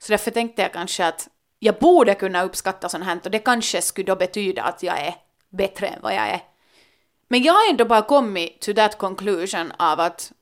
Så 0.00 0.12
därför 0.12 0.30
tänkte 0.30 0.62
jag 0.62 0.72
kanske 0.72 1.06
att 1.06 1.28
jag 1.58 1.78
borde 1.78 2.14
kunna 2.14 2.42
uppskatta 2.42 2.88
sånt 2.88 3.04
här 3.04 3.20
och 3.24 3.30
det 3.30 3.38
kanske 3.38 3.82
skulle 3.82 4.06
då 4.06 4.16
betyda 4.16 4.62
att 4.62 4.82
jag 4.82 4.98
är 5.00 5.14
bättre 5.48 5.86
än 5.86 6.02
vad 6.02 6.14
jag 6.14 6.28
är. 6.28 6.40
Men 7.28 7.42
jag 7.42 7.52
har 7.52 7.70
ändå 7.70 7.84
bara 7.84 8.02
kommit 8.02 8.60
to 8.60 8.72
that 8.74 8.98
conclusion 8.98 9.72
av 9.78 10.00
att 10.00 10.32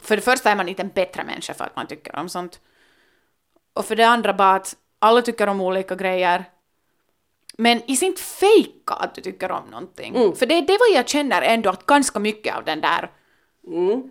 för 0.00 0.16
det 0.16 0.22
första 0.22 0.50
är 0.50 0.56
man 0.56 0.68
inte 0.68 0.82
en 0.82 0.88
bättre 0.88 1.24
människa 1.24 1.54
för 1.54 1.64
att 1.64 1.76
man 1.76 1.86
tycker 1.86 2.16
om 2.16 2.28
sånt. 2.28 2.60
Och 3.72 3.84
för 3.84 3.96
det 3.96 4.04
andra 4.04 4.32
bara 4.32 4.54
att 4.54 4.76
alla 4.98 5.22
tycker 5.22 5.46
om 5.46 5.60
olika 5.60 5.94
grejer. 5.94 6.44
Men 7.58 7.82
is 7.90 8.02
inte 8.02 8.22
fejka 8.22 8.94
att 8.94 9.14
du 9.14 9.20
tycker 9.20 9.50
om 9.50 9.64
någonting. 9.70 10.14
För 10.36 10.46
det 10.46 10.54
är 10.54 10.62
det 10.62 10.78
vad 10.80 10.98
jag 10.98 11.08
känner 11.08 11.42
ändå 11.42 11.70
att 11.70 11.86
ganska 11.86 12.18
mycket 12.18 12.56
av 12.56 12.64
den 12.64 12.80
där 12.80 13.10
Mm. 13.66 14.10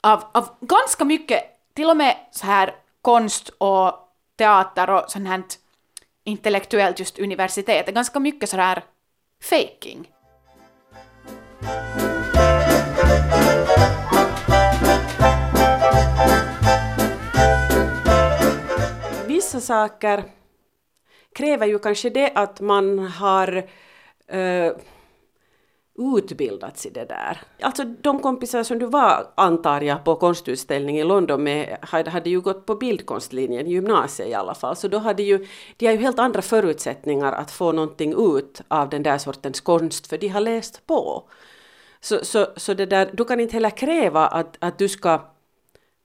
av, 0.00 0.24
av 0.32 0.48
ganska 0.60 1.04
mycket, 1.04 1.44
till 1.74 1.90
och 1.90 1.96
med 1.96 2.16
så 2.30 2.46
här 2.46 2.74
konst 3.02 3.48
och 3.58 3.92
teater 4.36 4.90
och 4.90 5.10
sånt 5.10 5.28
här 5.28 5.42
intellektuellt 6.24 6.98
just 6.98 7.18
universitet 7.18 7.88
är 7.88 7.92
ganska 7.92 8.20
mycket 8.20 8.48
så 8.48 8.56
här 8.56 8.84
faking. 9.42 10.08
Vissa 19.26 19.60
saker 19.60 20.24
kräver 21.34 21.66
ju 21.66 21.78
kanske 21.78 22.10
det 22.10 22.32
att 22.34 22.60
man 22.60 22.98
har 22.98 23.56
eh, 24.26 24.72
utbildats 25.98 26.86
i 26.86 26.90
det 26.90 27.04
där. 27.04 27.40
Alltså 27.60 27.84
de 27.84 28.20
kompisar 28.20 28.62
som 28.62 28.78
du 28.78 28.86
var, 28.86 29.26
antar 29.34 29.80
jag, 29.80 30.04
på 30.04 30.14
konstutställning 30.14 30.98
i 30.98 31.04
London 31.04 31.42
med, 31.42 31.76
hade, 31.82 32.10
hade 32.10 32.30
ju 32.30 32.40
gått 32.40 32.66
på 32.66 32.74
bildkonstlinjen, 32.74 33.66
i 33.66 33.70
gymnasiet 33.70 34.28
i 34.28 34.34
alla 34.34 34.54
fall, 34.54 34.76
så 34.76 34.88
då 34.88 34.98
hade 34.98 35.22
ju, 35.22 35.46
de 35.76 35.86
har 35.86 35.92
ju 35.92 35.98
helt 35.98 36.18
andra 36.18 36.42
förutsättningar 36.42 37.32
att 37.32 37.50
få 37.50 37.72
någonting 37.72 38.36
ut 38.36 38.62
av 38.68 38.88
den 38.88 39.02
där 39.02 39.18
sortens 39.18 39.60
konst, 39.60 40.06
för 40.06 40.18
de 40.18 40.28
har 40.28 40.40
läst 40.40 40.86
på. 40.86 41.28
Så, 42.00 42.24
så, 42.24 42.46
så 42.56 42.74
det 42.74 42.86
där, 42.86 43.10
du 43.12 43.24
kan 43.24 43.40
inte 43.40 43.52
heller 43.52 43.70
kräva 43.70 44.26
att, 44.26 44.56
att 44.58 44.78
du 44.78 44.88
ska 44.88 45.20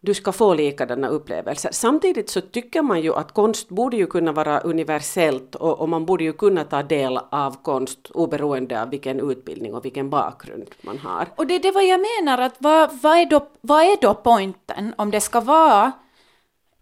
du 0.06 0.14
ska 0.14 0.32
få 0.32 0.54
likadana 0.54 1.08
upplevelser. 1.08 1.70
Samtidigt 1.72 2.30
så 2.30 2.42
tycker 2.42 2.82
man 2.82 3.02
ju 3.02 3.14
att 3.16 3.32
konst 3.32 3.70
borde 3.70 3.98
ju 3.98 4.08
kunna 4.08 4.32
vara 4.32 4.60
universellt 4.60 5.56
och, 5.56 5.80
och, 5.80 5.90
man 5.90 6.06
borde 6.06 6.24
ju 6.24 6.34
kunna 6.34 6.64
ta 6.64 6.84
del 6.84 7.20
av 7.32 7.64
konst 7.64 8.12
oberoende 8.14 8.82
av 8.82 8.90
vilken 8.90 9.32
utbildning 9.32 9.74
och 9.74 9.86
vilken 9.86 10.10
bakgrund 10.10 10.70
man 10.82 10.98
har. 10.98 11.28
Och 11.36 11.48
det 11.48 11.56
är 11.56 11.60
det 11.60 11.72
vad 11.72 11.86
jag 11.86 12.00
menar, 12.00 12.38
att 12.38 12.56
vad, 12.58 13.00
vad, 13.02 13.18
är 13.18 13.26
då, 13.26 13.48
vad 13.62 13.82
är 13.82 14.02
då 14.02 14.14
poängen 14.14 14.94
om 14.96 15.12
det 15.12 15.22
ska 15.22 15.42
vara 15.42 15.92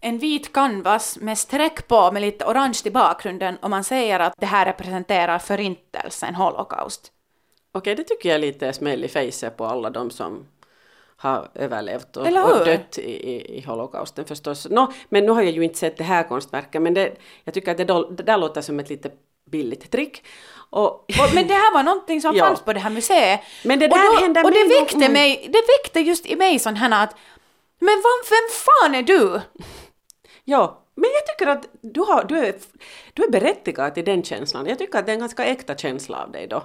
en 0.00 0.18
vit 0.18 0.52
canvas 0.52 1.18
med 1.20 1.38
streck 1.38 1.88
på 1.88 2.12
med 2.12 2.22
lite 2.22 2.44
orange 2.44 2.80
i 2.84 2.90
bakgrunden 2.90 3.56
och 3.56 3.70
man 3.70 3.84
säger 3.84 4.20
att 4.20 4.34
det 4.38 4.46
här 4.46 4.66
representerar 4.66 5.38
förintelsen, 5.38 6.34
holocaust. 6.34 7.12
Okej, 7.72 7.94
det 7.94 8.04
tycker 8.04 8.28
jag 8.28 8.36
är 8.36 8.40
lite 8.40 8.72
smäll 8.72 9.04
i 9.04 9.08
facet 9.08 9.56
på 9.56 9.64
alla 9.64 9.90
de 9.90 10.10
som 10.10 10.46
har 11.22 11.48
överlevt 11.54 12.16
och, 12.16 12.26
och 12.26 12.64
dött 12.64 12.98
i, 12.98 13.58
i, 13.58 13.64
holokausten 13.66 14.24
förstås. 14.24 14.66
Nå, 14.70 14.92
men 15.08 15.24
nu 15.26 15.30
har 15.30 15.42
jag 15.42 15.52
ju 15.52 15.64
inte 15.64 15.78
sett 15.78 15.96
det 15.96 16.04
här 16.04 16.22
konstverket 16.28 16.82
men 16.82 16.94
det, 16.94 17.16
jag 17.44 17.54
tycker 17.54 17.70
att 17.70 17.76
det, 17.78 17.84
då, 17.84 18.10
det 18.10 18.22
där 18.22 18.38
låter 18.38 18.60
som 18.60 18.80
ett 18.80 18.88
lite 18.88 19.10
billigt 19.50 19.90
trick. 19.90 20.24
Och, 20.70 20.94
Och, 20.94 21.34
men 21.34 21.46
det 21.46 21.54
här 21.54 21.74
var 21.74 21.82
någonting 21.82 22.20
som 22.20 22.36
Ja. 22.36 22.46
fanns 22.46 22.60
på 22.60 22.72
det 22.72 22.80
här 22.80 22.90
museet. 22.90 23.40
Men 23.64 23.78
det 23.78 23.84
och 23.84 23.90
där 23.90 24.16
då, 24.16 24.20
händer 24.20 24.44
Och 24.44 24.50
det 24.50 24.80
väckte 24.80 25.08
mig, 25.08 25.48
det 25.52 25.62
väckte 25.78 26.00
just 26.00 26.26
i 26.26 26.36
mig 26.36 26.58
sån 26.58 26.76
här 26.76 27.04
att 27.04 27.16
men 27.78 28.02
vad, 28.04 28.12
vem 28.30 28.48
fan 28.50 28.94
är 28.94 29.02
du? 29.02 29.40
Ja, 30.44 30.86
men 30.94 31.10
jag 31.10 31.26
tycker 31.26 31.52
att 31.52 31.68
du, 31.80 32.00
har, 32.00 32.24
du, 32.24 32.38
är, 32.38 32.54
du 33.12 33.24
är 33.24 33.30
berättigad 33.30 33.94
till 33.94 34.04
den 34.04 34.22
känslan. 34.22 34.66
Jag 34.66 34.78
tycker 34.78 34.98
att 34.98 35.06
det 35.06 35.12
är 35.12 35.14
en 35.14 35.20
ganska 35.20 35.44
äkta 35.44 35.76
känsla 35.76 36.22
av 36.22 36.32
dig 36.32 36.46
då. 36.46 36.62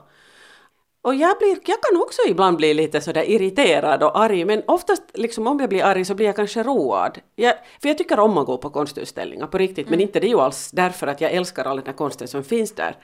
Och 1.07 1.15
jag, 1.15 1.37
blir, 1.37 1.57
jag 1.65 1.81
kan 1.81 2.01
också 2.01 2.21
ibland 2.27 2.57
bli 2.57 2.73
lite 2.73 3.01
sådär 3.01 3.29
irriterad 3.29 4.03
och 4.03 4.19
arg, 4.19 4.45
men 4.45 4.63
oftast 4.67 5.03
liksom 5.13 5.47
om 5.47 5.59
jag 5.59 5.69
blir 5.69 5.83
arg 5.83 6.05
så 6.05 6.15
blir 6.15 6.25
jag 6.25 6.35
kanske 6.35 6.63
road. 6.63 7.19
Jag, 7.35 7.53
för 7.81 7.89
jag 7.89 7.97
tycker 7.97 8.19
om 8.19 8.37
att 8.37 8.45
gå 8.45 8.57
på 8.57 8.69
konstutställningar 8.69 9.47
på 9.47 9.57
riktigt, 9.57 9.89
men 9.89 10.01
inte 10.01 10.19
det 10.19 10.27
är 10.27 10.29
ju 10.29 10.39
alls 10.39 10.71
därför 10.71 11.07
att 11.07 11.21
jag 11.21 11.31
älskar 11.31 11.65
all 11.65 11.77
den 11.77 11.85
här 11.85 11.93
konsten 11.93 12.27
som 12.27 12.43
finns 12.43 12.71
där. 12.71 12.97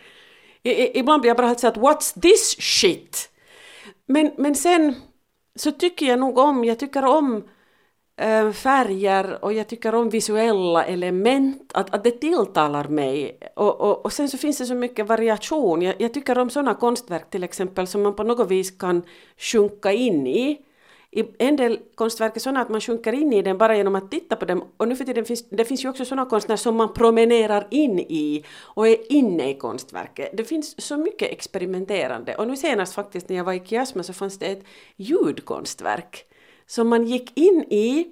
I, 0.64 0.72
i, 0.72 1.00
ibland 1.00 1.22
blir 1.22 1.30
jag 1.30 1.38
bara 1.38 1.48
helt 1.48 1.60
så 1.60 1.68
att 1.68 1.78
what's 1.78 2.22
this 2.22 2.56
shit? 2.60 3.30
Men, 4.06 4.32
men 4.38 4.56
sen 4.56 4.96
så 5.56 5.72
tycker 5.72 6.06
jag 6.06 6.20
nog 6.20 6.38
om, 6.38 6.64
jag 6.64 6.80
tycker 6.80 7.06
om 7.06 7.44
färger 8.54 9.46
och 9.46 9.54
jag 9.54 9.68
tycker 9.68 9.96
om 9.96 10.10
visuella 10.10 10.86
element, 10.86 11.72
att, 11.74 11.96
att 11.96 12.04
det 12.04 12.12
tilltalar 12.12 12.88
mig. 12.88 13.40
Och, 13.56 13.82
och, 13.82 14.06
och 14.06 14.14
sen 14.14 14.30
så 14.30 14.38
finns 14.38 14.58
det 14.58 14.66
så 14.66 14.76
mycket 14.76 15.08
variation. 15.08 15.82
Jag, 15.82 15.96
jag 16.02 16.14
tycker 16.14 16.38
om 16.38 16.50
sådana 16.50 16.74
konstverk 16.74 17.30
till 17.30 17.44
exempel 17.44 17.88
som 17.88 18.04
man 18.04 18.16
på 18.16 18.24
något 18.24 18.52
vis 18.52 18.72
kan 18.78 19.04
sjunka 19.38 19.92
in 19.92 20.28
i. 20.28 20.60
I 21.16 21.24
en 21.40 21.56
del 21.56 21.80
konstverk 21.96 22.36
är 22.36 22.40
sådana 22.40 22.62
att 22.62 22.70
man 22.70 22.82
sjunker 22.82 23.14
in 23.14 23.34
i 23.34 23.42
den 23.42 23.58
bara 23.58 23.78
genom 23.78 23.96
att 23.96 24.12
titta 24.12 24.36
på 24.36 24.46
dem. 24.46 24.64
Och 24.78 24.88
nu 24.88 24.96
för 24.96 25.06
tiden 25.06 25.26
finns 25.26 25.50
det 25.50 25.66
finns 25.66 25.86
ju 25.86 25.90
också 25.90 26.06
sådana 26.06 26.30
konstnärer 26.30 26.58
som 26.58 26.76
man 26.76 26.94
promenerar 26.94 27.68
in 27.72 28.00
i 28.00 28.46
och 28.60 28.88
är 28.88 29.12
inne 29.12 29.50
i 29.50 29.58
konstverket. 29.58 30.30
Det 30.34 30.44
finns 30.44 30.82
så 30.82 30.98
mycket 30.98 31.32
experimenterande. 31.32 32.36
Och 32.36 32.48
nu 32.48 32.58
senast 32.58 32.94
faktiskt 32.94 33.30
när 33.30 33.38
jag 33.38 33.44
var 33.44 33.54
i 33.54 33.66
Kiasma 33.66 34.04
så 34.04 34.14
fanns 34.14 34.40
det 34.40 34.46
ett 34.46 34.64
ljudkonstverk 34.96 36.26
som 36.74 36.90
man 36.90 37.04
gick 37.06 37.38
in 37.38 37.64
i 37.70 38.08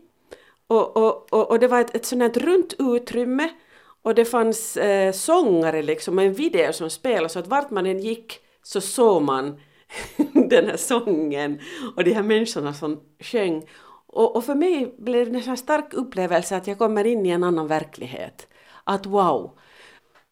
och, 0.67 0.97
och, 0.97 1.33
och, 1.33 1.51
och 1.51 1.59
det 1.59 1.67
var 1.67 1.81
ett, 1.81 1.95
ett 1.95 2.05
sånt 2.05 2.21
här 2.21 2.29
runt 2.29 2.73
utrymme 2.79 3.49
och 4.01 4.15
det 4.15 4.25
fanns 4.25 4.77
eh, 4.77 5.11
sångare 5.11 5.81
liksom 5.81 6.17
och 6.17 6.23
en 6.23 6.33
video 6.33 6.73
som 6.73 6.89
spelade 6.89 7.29
så 7.29 7.39
att 7.39 7.47
vart 7.47 7.71
man 7.71 7.85
än 7.85 7.99
gick 7.99 8.39
så 8.63 8.81
såg 8.81 9.21
man 9.21 9.59
den 10.49 10.65
här 10.65 10.77
sången 10.77 11.59
och 11.95 12.03
de 12.03 12.13
här 12.13 12.23
människorna 12.23 12.73
som 12.73 12.99
sjöng. 13.19 13.69
Och, 14.07 14.35
och 14.35 14.45
för 14.45 14.55
mig 14.55 14.95
blev 14.97 15.31
det 15.31 15.37
en 15.37 15.43
sån 15.43 15.49
här 15.49 15.55
stark 15.55 15.93
upplevelse 15.93 16.55
att 16.55 16.67
jag 16.67 16.77
kommer 16.77 17.05
in 17.05 17.25
i 17.25 17.29
en 17.29 17.43
annan 17.43 17.67
verklighet. 17.67 18.47
Att 18.83 19.05
wow! 19.05 19.57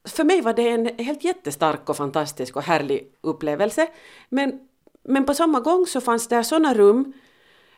För 0.07 0.23
mig 0.23 0.41
var 0.41 0.53
det 0.53 0.69
en 0.69 0.85
helt 0.97 1.23
jättestark 1.23 1.89
och 1.89 1.97
fantastisk 1.97 2.55
och 2.55 2.63
härlig 2.63 3.11
upplevelse. 3.21 3.87
Men, 4.29 4.59
men 5.03 5.25
på 5.25 5.33
samma 5.33 5.59
gång 5.59 5.85
så 5.85 6.01
fanns 6.01 6.27
det 6.27 6.43
sådana 6.43 6.73
rum 6.73 7.13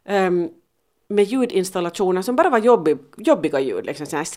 ehm, 0.06 0.50
med 1.08 1.26
ljudinstallationer 1.26 2.22
som 2.22 2.36
bara 2.36 2.50
var 2.50 2.60
jobbig, 2.60 2.98
jobbiga 3.18 3.60
ljud. 3.60 3.86
Liksom 3.86 4.06
så 4.06 4.18
här, 4.18 4.28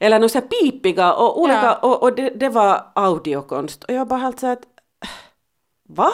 eller 0.00 0.18
något 0.18 0.32
så 0.32 0.38
här 0.38 0.46
pipiga 0.46 1.14
och 1.14 1.40
olika, 1.40 1.62
Ja. 1.62 1.78
och, 1.82 2.02
och 2.02 2.14
det, 2.14 2.30
det 2.30 2.48
var 2.48 2.86
audiokonst. 2.94 3.84
Och 3.84 3.94
jag 3.94 4.08
bara 4.08 4.20
helt 4.20 4.40
så 4.40 4.46
att, 4.46 4.62
va? 5.88 6.10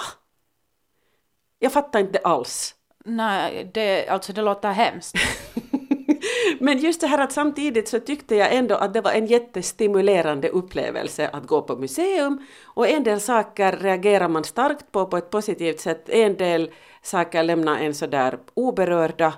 Jag 1.59 1.73
fattar 1.73 2.01
inte 2.01 2.19
alls. 2.19 2.75
Nej, 3.05 3.71
det, 3.75 4.09
alltså 4.09 4.33
det 4.33 4.43
låter 4.43 4.71
hemskt. 4.71 5.17
Men 6.61 6.79
just 6.79 7.01
det 7.01 7.07
här 7.07 7.19
att 7.19 7.33
samtidigt 7.33 7.89
så 7.89 8.01
tyckte 8.01 8.35
jag 8.37 8.55
ändå 8.55 8.75
att 8.75 8.95
det 8.95 9.01
var 9.01 9.11
en 9.13 9.27
jättestimulerande 9.27 10.49
upplevelse 10.49 11.29
att 11.29 11.47
gå 11.47 11.63
på 11.63 11.77
museum 11.77 12.47
och 12.65 12.89
en 12.89 13.03
del 13.05 13.21
saker 13.21 13.73
reagerar 13.73 14.29
man 14.29 14.45
starkt 14.45 14.93
på 14.93 15.07
på 15.07 15.17
ett 15.17 15.31
positivt 15.31 15.81
sätt. 15.81 16.09
En 16.09 16.37
del 16.37 16.71
saker 17.03 17.43
lämnar 17.43 17.79
en 17.79 17.95
sådär 17.95 18.39
oberörda 18.55 19.35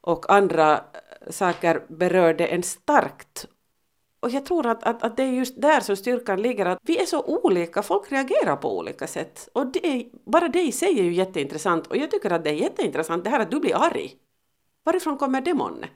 och 0.00 0.32
andra 0.32 0.72
eh, 0.72 1.30
saker 1.30 1.82
berörde 1.88 2.46
en 2.46 2.62
starkt. 2.62 3.46
Och 4.20 4.30
jag 4.30 4.46
tror 4.46 4.66
att, 4.66 4.84
att, 4.84 5.02
att 5.02 5.16
det 5.16 5.22
är 5.22 5.32
just 5.32 5.60
där 5.62 5.80
som 5.80 5.96
styrkan 5.96 6.42
ligger, 6.42 6.66
att 6.66 6.78
vi 6.82 7.02
är 7.02 7.06
så 7.06 7.22
olika, 7.22 7.82
folk 7.82 8.12
reagerar 8.12 8.56
på 8.56 8.78
olika 8.78 9.06
sätt. 9.06 9.48
Och 9.52 9.66
det 9.66 9.86
är, 9.86 10.04
bara 10.30 10.48
det 10.48 10.62
i 10.62 10.72
sig 10.72 10.98
är 11.00 11.04
ju 11.04 11.12
jätteintressant 11.12 11.86
och 11.86 11.96
jag 11.96 12.10
tycker 12.10 12.30
att 12.30 12.44
det 12.44 12.50
är 12.50 12.54
jätteintressant 12.54 13.24
det 13.24 13.30
här 13.30 13.40
att 13.40 13.50
du 13.50 13.60
blir 13.60 13.76
arg. 13.76 14.14
Varifrån 14.84 15.18
kommer 15.18 15.40
det 15.40 15.54
månne? 15.54 15.88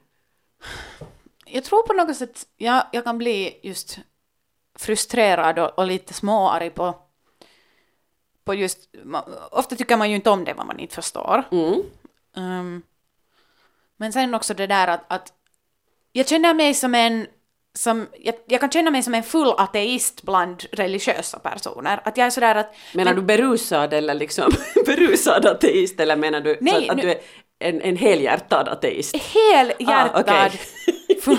Jag 1.47 1.65
tror 1.65 1.83
på 1.83 1.93
något 1.93 2.17
sätt 2.17 2.47
jag, 2.57 2.83
jag 2.93 3.05
kan 3.05 3.19
bli 3.19 3.61
just 3.63 3.99
frustrerad 4.79 5.59
och, 5.59 5.79
och 5.79 5.87
lite 5.87 6.15
småarg 6.15 6.71
på, 6.71 6.95
på 8.49 8.55
just... 8.55 8.79
Ofta 9.51 9.77
tycker 9.77 9.97
man 9.97 10.11
ju 10.11 10.17
inte 10.17 10.31
om 10.31 10.45
det 10.45 10.55
vad 10.55 10.67
man 10.67 10.79
inte 10.79 10.95
förstår. 10.95 11.45
Mm. 11.51 11.83
Um, 12.37 12.83
men 13.97 14.13
sen 14.13 14.35
också 14.35 14.55
det 14.55 14.67
där 14.67 14.89
att, 14.89 15.05
att 15.09 15.33
jag 16.13 16.29
känner 16.29 16.55
mig 16.55 16.75
som 16.75 16.95
en 16.95 17.27
som, 17.75 18.07
jag, 18.21 18.35
jag 18.47 18.61
kan 18.61 18.71
känna 18.71 18.91
mig 18.91 19.03
som 19.03 19.15
en 19.15 19.23
full 19.23 19.55
ateist 19.59 20.23
bland 20.23 20.65
religiösa 20.73 21.39
personer. 21.39 22.01
Att 22.05 22.17
jag 22.17 22.27
är 22.27 22.31
sådär 22.31 22.55
att... 22.55 22.75
Menar 22.95 23.15
du 23.15 23.23
berusad 23.23 23.93
eller 23.93 24.15
liksom 24.15 24.53
berusad 24.87 25.47
ateist 25.47 26.01
eller 26.01 26.17
menar 26.17 26.41
du 26.41 26.59
Nej, 26.61 26.89
att 26.89 26.97
nu- 26.97 27.03
du 27.03 27.11
är 27.11 27.19
en, 27.59 27.81
en 27.83 27.97
helhjärtad 27.97 28.69
ateist? 28.69 29.17
helhjärtad... 29.17 30.29
Ah, 30.29 30.49
full- 31.23 31.39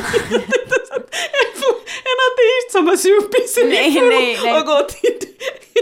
en 2.03 2.19
ateist 2.31 2.71
som 2.71 2.87
har 2.87 2.95
supit 2.95 3.49
sig 3.49 3.65
Nej, 3.69 4.01
nej, 4.01 4.39
nej. 4.43 4.59
och 4.59 4.65
gått 4.65 4.89
till, 4.89 5.19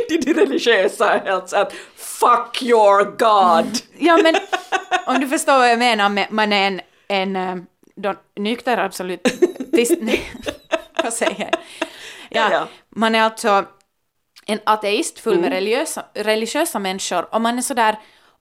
till 0.07 0.21
de 0.33 0.33
religiösa 0.41 1.21
helt 1.25 1.49
så 1.49 1.57
att 1.57 1.73
fuck 1.95 2.61
your 2.63 3.03
god. 3.03 3.77
Ja, 3.97 4.19
men 4.23 4.35
om 5.05 5.19
du 5.21 5.27
förstår 5.27 5.57
vad 5.57 5.71
jag 5.71 5.79
menar 5.79 6.09
med 6.09 6.27
man 6.29 6.53
är 6.53 6.67
en, 6.67 6.81
en 7.07 7.35
eh, 7.35 7.55
då, 7.95 8.15
nykter 8.35 8.77
absolut... 8.77 9.27
Nej, 9.99 10.31
vad 11.03 11.13
säger 11.13 11.39
jag? 11.39 12.51
Ja, 12.51 12.67
man 12.89 13.15
är 13.15 13.21
alltså 13.21 13.65
en 14.45 14.59
ateist 14.63 15.19
full 15.19 15.39
med 15.39 15.49
religiösa, 15.51 16.05
religiösa 16.13 16.79
människor 16.79 17.27
och 17.35 17.41
man 17.41 17.57
är 17.57 17.61
sådär, 17.61 17.99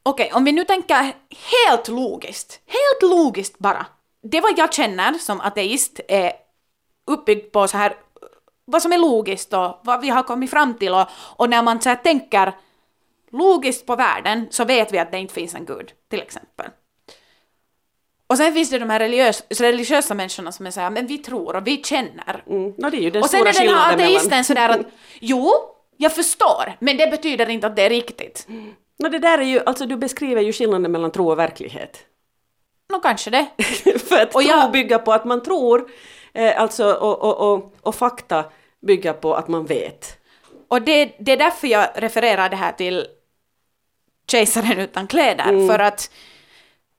okej, 0.09 0.31
om 0.33 0.45
vi 0.45 0.53
nu 0.53 0.65
tänker 0.65 1.13
helt 1.53 1.89
logiskt, 1.89 2.61
helt 2.67 3.13
logiskt 3.13 3.59
bara. 3.59 3.87
Det 4.23 4.41
vad 4.41 4.59
jag 4.59 4.73
känner 4.73 5.13
som 5.13 5.41
ateist 5.41 6.01
är 6.09 6.33
uppbyggd 7.07 7.53
på 7.53 7.69
så 7.69 7.77
här, 7.77 7.95
vad 8.65 8.83
som 8.83 8.93
är 8.93 8.99
logiskt 8.99 9.53
och 9.53 9.81
vad 9.83 10.01
vi 10.01 10.09
har 10.09 10.23
kommit 10.23 10.51
fram 10.51 10.75
till 10.75 10.93
och, 10.95 11.07
och 11.13 11.51
när 11.51 11.63
man 11.63 11.81
så 11.81 11.89
här 11.89 11.97
tänker 11.97 12.53
logiskt 13.31 13.87
på 13.87 13.97
världen 13.97 14.47
så 14.51 14.65
vet 14.65 14.93
vi 14.93 14.99
att 14.99 15.13
det 15.13 15.19
inte 15.19 15.35
finns 15.35 15.55
en 15.55 15.65
gud, 15.65 15.93
till 16.09 16.21
exempel. 16.23 16.67
Och 18.27 18.37
sen 18.37 18.53
finns 18.53 18.71
det 18.71 18.79
de 18.79 18.91
här 18.91 18.99
religiös, 18.99 19.43
religiösa 19.51 20.15
människorna 20.15 20.53
som 20.53 20.67
är 20.67 20.71
såhär, 20.71 20.91
men 20.91 21.07
vi 21.07 21.19
tror 21.19 21.57
och 21.57 21.67
vi 21.67 21.83
känner. 21.85 22.45
Mm. 22.47 22.75
No, 22.79 22.91
det 22.91 22.97
är 22.97 23.01
ju 23.01 23.11
den 23.11 23.23
och 23.23 23.31
sen 23.31 23.47
är 23.47 23.53
den 23.53 23.69
här 23.69 23.95
ateisten 23.95 24.29
mellan... 24.29 24.45
sådär 24.45 24.69
att, 24.69 24.87
jo, 25.21 25.53
jag 25.97 26.15
förstår, 26.15 26.77
men 26.79 26.97
det 26.97 27.07
betyder 27.07 27.49
inte 27.49 27.67
att 27.67 27.77
det 27.77 27.83
är 27.83 27.91
riktigt. 27.91 28.47
No, 28.99 29.09
det 29.09 29.19
där 29.19 29.39
är 29.39 29.43
ju, 29.43 29.61
alltså 29.67 29.87
du 29.87 29.97
beskriver 29.97 30.43
ju 30.43 30.53
skillnaden 30.53 30.93
mellan 30.93 31.11
tro 31.11 31.31
och 31.31 31.39
verklighet. 31.39 31.99
Nå, 32.93 32.99
kanske 32.99 33.31
det. 33.31 33.47
För 33.99 34.21
att 34.23 34.35
Och 34.35 34.43
tro 34.43 34.51
jag- 34.51 34.73
bygger 34.73 34.99
på 34.99 35.13
att 35.13 35.25
man 35.25 35.43
tror, 35.43 35.91
eh, 36.35 36.61
alltså, 36.61 36.93
och, 36.93 37.23
och, 37.23 37.53
och, 37.55 37.75
och 37.81 37.95
fakta 37.95 38.45
bygger 38.87 39.13
på 39.13 39.35
att 39.35 39.49
man 39.49 39.67
vet. 39.67 40.19
Och 40.69 40.83
det, 40.83 41.17
det 41.19 41.33
är 41.33 41.37
därför 41.37 41.67
jag 41.69 41.89
refererar 41.95 42.49
det 42.49 42.57
här 42.57 42.73
till 42.73 43.07
Kejsaren 44.31 44.79
utan 44.79 45.07
kläder, 45.07 45.69
för 45.69 45.79
att 45.79 46.11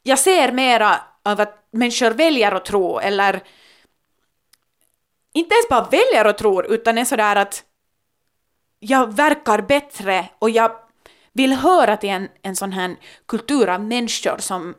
jag 0.03 0.19
ser 0.19 0.51
mera 0.51 0.95
av 1.23 1.41
att 1.41 1.67
människor 1.71 2.11
väljer 2.11 2.51
att 2.51 2.65
tro, 2.65 2.99
eller 2.99 3.41
inte 5.33 5.55
ens 5.55 5.69
bara 5.69 5.87
väljer 5.91 6.25
att 6.25 6.37
tro, 6.37 6.63
utan 6.63 6.97
är 6.97 7.05
sådär 7.05 7.35
att 7.35 7.63
jag 8.79 9.13
verkar 9.15 9.61
bättre 9.61 10.25
och 10.39 10.49
jag 10.49 10.71
vill 11.37 11.53
höra 11.53 11.97
till 11.97 12.09
en, 12.09 12.27
en 12.41 12.55
sån 12.55 12.71
här 12.71 12.95
kultur 13.25 13.69
av 13.69 13.81
människor 13.81 14.37
som 14.39 14.75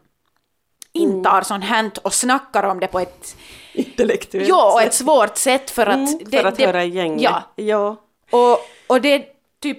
intar 0.93 1.43
sånt 1.43 1.65
här 1.65 1.91
och 2.03 2.15
snackar 2.15 2.63
om 2.63 2.81
det 2.81 2.87
på 2.87 3.01
ett, 3.01 3.37
Intellektuellt 3.73 4.49
ja, 4.49 4.73
och 4.73 4.83
ett 4.83 4.95
svårt 4.95 5.37
sätt 5.37 5.71
för 5.71 5.87
att... 5.87 5.97
Mm, 5.97 6.31
för 6.31 6.45
att 6.45 6.59
höra 6.59 6.85
i 6.85 6.89
gänget. 6.89 7.23
Ja, 7.23 7.43
ja. 7.57 7.97
och, 8.31 8.59
och 8.87 9.01
det 9.01 9.27
typ... 9.63 9.79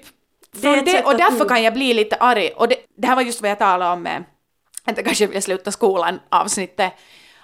Det 0.52 0.68
är 0.68 0.82
det, 0.82 1.04
och 1.04 1.18
därför 1.18 1.36
mm. 1.36 1.48
kan 1.48 1.64
jag 1.64 1.74
bli 1.74 1.94
lite 1.94 2.16
arg. 2.16 2.50
Och 2.56 2.68
det, 2.68 2.76
det 2.98 3.08
här 3.08 3.16
var 3.16 3.22
just 3.22 3.42
vad 3.42 3.52
jag 3.52 3.60
talade 3.60 3.94
om 3.94 4.02
med 4.02 4.24
att 4.84 4.98
jag 4.98 5.06
kanske 5.06 5.28
vill 5.28 5.44
sluta 5.44 5.72
skolan 5.72 6.20
avsnittet. 6.30 6.94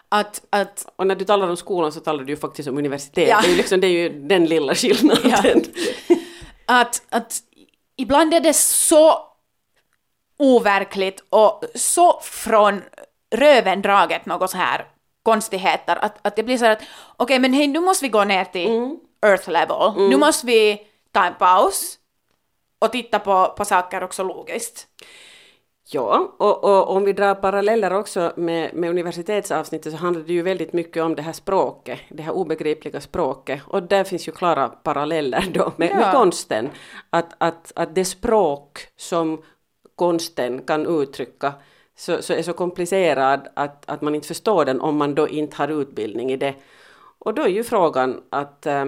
Att, 0.09 0.41
att 0.49 0.87
Och 0.95 1.07
när 1.07 1.15
du 1.15 1.25
talar 1.25 1.49
om 1.49 1.57
skolan 1.57 1.91
så 1.91 1.99
talar 1.99 2.23
du 2.23 2.33
ju 2.33 2.37
faktiskt 2.37 2.69
om 2.69 2.77
universitet. 2.77 3.29
Ja. 3.29 3.41
Det, 3.41 3.47
är 3.47 3.51
ju 3.51 3.57
liksom, 3.57 3.79
det 3.79 3.87
är 3.87 3.91
ju 3.91 4.09
den 4.09 4.45
lilla 4.45 4.75
skillnaden. 4.75 5.63
att, 6.65 7.01
att 7.09 7.41
ibland 7.97 8.33
är 8.33 8.39
det 8.39 8.53
så 8.53 9.19
overkligt 10.39 11.23
och 11.29 11.63
så 11.75 12.19
från 12.21 12.81
röven 13.35 13.81
draget 13.81 14.25
något 14.25 14.51
så 14.51 14.57
här 14.57 14.85
konstigheter 15.23 15.95
att, 15.95 16.27
att 16.27 16.35
det 16.35 16.43
blir 16.43 16.57
så 16.57 16.65
här 16.65 16.71
att 16.71 16.83
okej 17.17 17.39
men 17.39 17.53
hej 17.53 17.67
nu 17.67 17.79
måste 17.79 18.05
vi 18.05 18.09
gå 18.09 18.23
ner 18.23 18.45
till 18.45 18.97
earth 19.25 19.49
level, 19.49 20.09
nu 20.09 20.17
måste 20.17 20.45
vi 20.47 20.87
ta 21.11 21.25
en 21.25 21.35
paus 21.35 21.97
och 22.79 22.91
titta 22.91 23.19
på, 23.19 23.53
på 23.57 23.65
saker 23.65 24.03
också 24.03 24.23
logiskt. 24.23 24.87
Ja, 25.87 26.35
och, 26.37 26.63
och 26.63 26.95
om 26.95 27.03
vi 27.03 27.13
drar 27.13 27.35
paralleller 27.35 27.93
också 27.93 28.33
med, 28.35 28.73
med 28.73 28.89
universitetsavsnittet 28.89 29.91
så 29.93 29.97
handlar 29.97 30.23
det 30.23 30.33
ju 30.33 30.41
väldigt 30.41 30.73
mycket 30.73 31.03
om 31.03 31.15
det 31.15 31.21
här 31.21 31.33
språket, 31.33 31.99
det 32.09 32.23
här 32.23 32.31
obegripliga 32.31 33.01
språket. 33.01 33.61
Och 33.67 33.83
där 33.83 34.03
finns 34.03 34.27
ju 34.27 34.31
klara 34.31 34.69
paralleller 34.69 35.45
då 35.53 35.71
med, 35.77 35.95
med 35.95 36.03
Ja. 36.03 36.11
konsten. 36.11 36.69
Att, 37.09 37.33
att, 37.37 37.71
att 37.75 37.95
det 37.95 38.05
språk 38.05 38.79
som 38.97 39.41
konsten 39.95 40.61
kan 40.61 41.01
uttrycka 41.01 41.53
så, 41.97 42.21
så 42.21 42.33
är 42.33 42.41
så 42.41 42.53
komplicerad 42.53 43.47
att, 43.53 43.89
att 43.89 44.01
man 44.01 44.15
inte 44.15 44.27
förstår 44.27 44.65
den 44.65 44.81
om 44.81 44.97
man 44.97 45.15
då 45.15 45.27
inte 45.27 45.57
har 45.57 45.81
utbildning 45.81 46.31
i 46.31 46.37
det. 46.37 46.53
Och 47.19 47.33
då 47.33 47.41
är 47.41 47.47
ju 47.49 47.63
frågan 47.63 48.21
att 48.29 48.65
eh, 48.65 48.85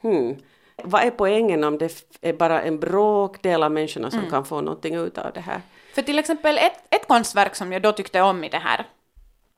hmm, 0.00 0.36
vad 0.84 1.02
är 1.02 1.10
poängen 1.10 1.64
om 1.64 1.78
det 1.78 2.04
är 2.20 2.32
bara 2.32 2.62
en 2.62 2.78
bråkdel 2.80 3.62
av 3.62 3.72
människorna 3.72 4.10
som 4.10 4.30
kan 4.30 4.44
få 4.44 4.60
någonting 4.60 4.94
ut 4.94 5.18
av 5.18 5.32
det 5.34 5.40
här? 5.40 5.60
För 5.98 6.02
till 6.02 6.18
exempel 6.18 6.58
ett, 6.58 6.94
ett 6.94 7.08
konstverk 7.08 7.54
som 7.54 7.72
jag 7.72 7.82
då 7.82 7.92
tyckte 7.92 8.20
om 8.20 8.44
i 8.44 8.48
det 8.48 8.58
här, 8.58 8.86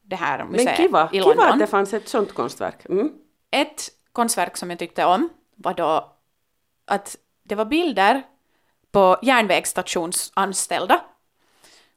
det 0.03 0.17
här 0.17 0.45
museet 0.45 0.65
Men 0.65 0.77
kiva, 0.77 1.09
i 1.13 1.13
kiva 1.13 1.27
London. 1.27 1.47
att 1.47 1.59
det 1.59 1.67
fanns 1.67 1.95
ett 1.95 2.09
sånt 2.09 2.35
konstverk. 2.35 2.87
Mm. 2.89 3.13
Ett 3.51 3.89
konstverk 4.13 4.57
som 4.57 4.71
jag 4.71 4.79
tyckte 4.79 5.05
om 5.05 5.29
var 5.55 5.75
då 5.75 6.13
att 6.87 7.17
det 7.43 7.55
var 7.55 7.65
bilder 7.65 8.23
på 8.93 9.19
järnvägsstationsanställda. 9.23 11.01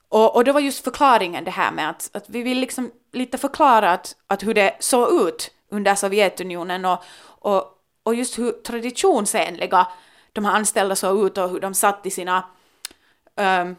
Och, 0.09 0.35
och 0.35 0.43
det 0.43 0.51
var 0.51 0.59
just 0.59 0.83
förklaringen 0.83 1.43
det 1.43 1.51
här 1.51 1.71
med 1.71 1.89
att, 1.89 2.09
att 2.13 2.29
vi 2.29 2.43
vill 2.43 2.59
liksom 2.59 2.91
lite 3.12 3.38
förklara 3.38 3.91
att, 3.91 4.15
att 4.27 4.43
hur 4.43 4.53
det 4.53 4.75
såg 4.79 5.27
ut 5.27 5.51
under 5.69 5.95
Sovjetunionen 5.95 6.85
och, 6.85 7.03
och, 7.25 7.63
och 8.03 8.15
just 8.15 8.39
hur 8.39 8.51
traditionsenliga 8.51 9.88
de 10.33 10.45
här 10.45 10.55
anställda 10.55 10.95
såg 10.95 11.25
ut 11.25 11.38
och 11.38 11.50
hur 11.50 11.59
de 11.59 11.73
satt 11.73 12.05
i 12.05 12.12
sina 12.12 12.43
ehm, 13.35 13.75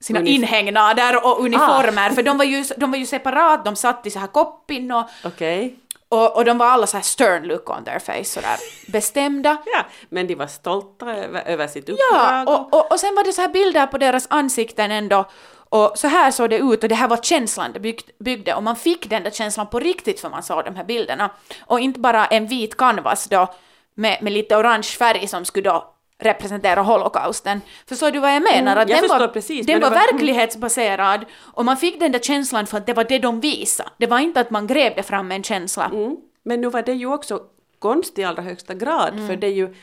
sina 0.00 0.20
Unif- 0.20 0.26
inhägnader 0.28 1.24
och 1.26 1.40
uniformer, 1.40 2.10
för 2.10 2.22
de 2.22 2.38
var, 2.38 2.44
ju, 2.44 2.64
de 2.76 2.90
var 2.90 2.98
ju 2.98 3.06
separat, 3.06 3.64
de 3.64 3.76
satt 3.76 4.06
i 4.06 4.10
så 4.10 4.18
här 4.18 4.26
koppin 4.26 4.92
och, 4.92 5.04
Okej. 5.24 5.76
och, 6.08 6.36
och 6.36 6.44
de 6.44 6.58
var 6.58 6.66
alla 6.66 6.86
så 6.86 6.96
här 6.96 7.04
stern 7.04 7.42
look 7.42 7.70
on 7.70 7.84
their 7.84 7.98
face, 7.98 8.24
sådär 8.24 8.56
bestämda. 8.92 9.56
Ja, 9.66 9.84
men 10.08 10.26
de 10.26 10.34
var 10.34 10.46
stolta 10.46 11.06
över, 11.14 11.42
över 11.46 11.66
sitt 11.66 11.88
Ja, 11.88 11.94
uppdrag. 11.94 12.48
och, 12.48 12.74
och, 12.74 12.92
och 12.92 13.00
sen 13.00 13.14
var 13.14 13.24
det 13.24 13.32
så 13.32 13.40
här 13.40 13.48
bilder 13.48 13.86
på 13.86 13.98
deras 13.98 14.26
ansikten 14.30 14.90
ändå. 14.90 15.24
Och 15.70 15.92
så 15.98 16.08
här 16.08 16.30
såg 16.30 16.50
det 16.50 16.58
ut 16.58 16.82
och 16.82 16.88
det 16.88 16.94
här 16.94 17.08
var 17.08 17.16
känslan 17.16 17.72
det 17.72 17.80
bygg, 17.80 18.00
byggde 18.18 18.54
och 18.54 18.62
man 18.62 18.76
fick 18.76 19.10
den 19.10 19.22
där 19.22 19.30
känslan 19.30 19.66
på 19.66 19.78
riktigt 19.78 20.20
för 20.20 20.28
man 20.30 20.42
såg 20.42 20.64
de 20.64 20.76
här 20.76 20.84
bilderna. 20.84 21.30
Och 21.66 21.80
inte 21.80 22.00
bara 22.00 22.26
en 22.26 22.46
vit 22.46 22.76
canvas 22.76 23.26
då 23.28 23.54
med, 23.94 24.22
med 24.22 24.32
lite 24.32 24.56
orange 24.56 24.82
färg 24.98 25.28
som 25.28 25.44
skulle 25.44 25.70
då 25.70 25.94
representera 26.18 26.82
holokausten. 26.82 27.60
Förstår 27.86 28.10
du 28.10 28.18
vad 28.18 28.34
jag 28.34 28.42
menar? 28.42 28.72
Mm, 28.72 28.82
att 28.82 28.88
jag 28.90 29.00
den 29.02 29.08
var, 29.08 29.28
precis, 29.28 29.66
den 29.66 29.80
var 29.80 29.90
var- 29.90 29.96
verklighetsbaserad 29.96 31.24
och 31.54 31.64
man 31.64 31.76
fick 31.76 32.00
den 32.00 32.12
där 32.12 32.18
känslan 32.18 32.66
för 32.66 32.78
att 32.78 32.86
det 32.86 32.92
var 32.94 33.04
det 33.04 33.18
de 33.18 33.40
visade. 33.40 33.90
Det 33.98 34.06
var 34.06 34.18
inte 34.18 34.40
att 34.40 34.50
man 34.50 34.66
grävde 34.66 35.02
fram 35.02 35.32
en 35.32 35.42
känsla. 35.42 35.84
Mm. 35.84 36.16
Men 36.42 36.60
nu 36.60 36.68
var 36.70 36.82
det 36.82 36.92
ju 36.92 37.06
också 37.06 37.40
konst 37.78 38.18
i 38.18 38.24
allra 38.24 38.42
högsta 38.42 38.74
grad, 38.74 39.12
Mm. 39.14 39.26
för 39.28 39.36
det 39.36 39.46
är 39.46 39.52
ju 39.52 39.74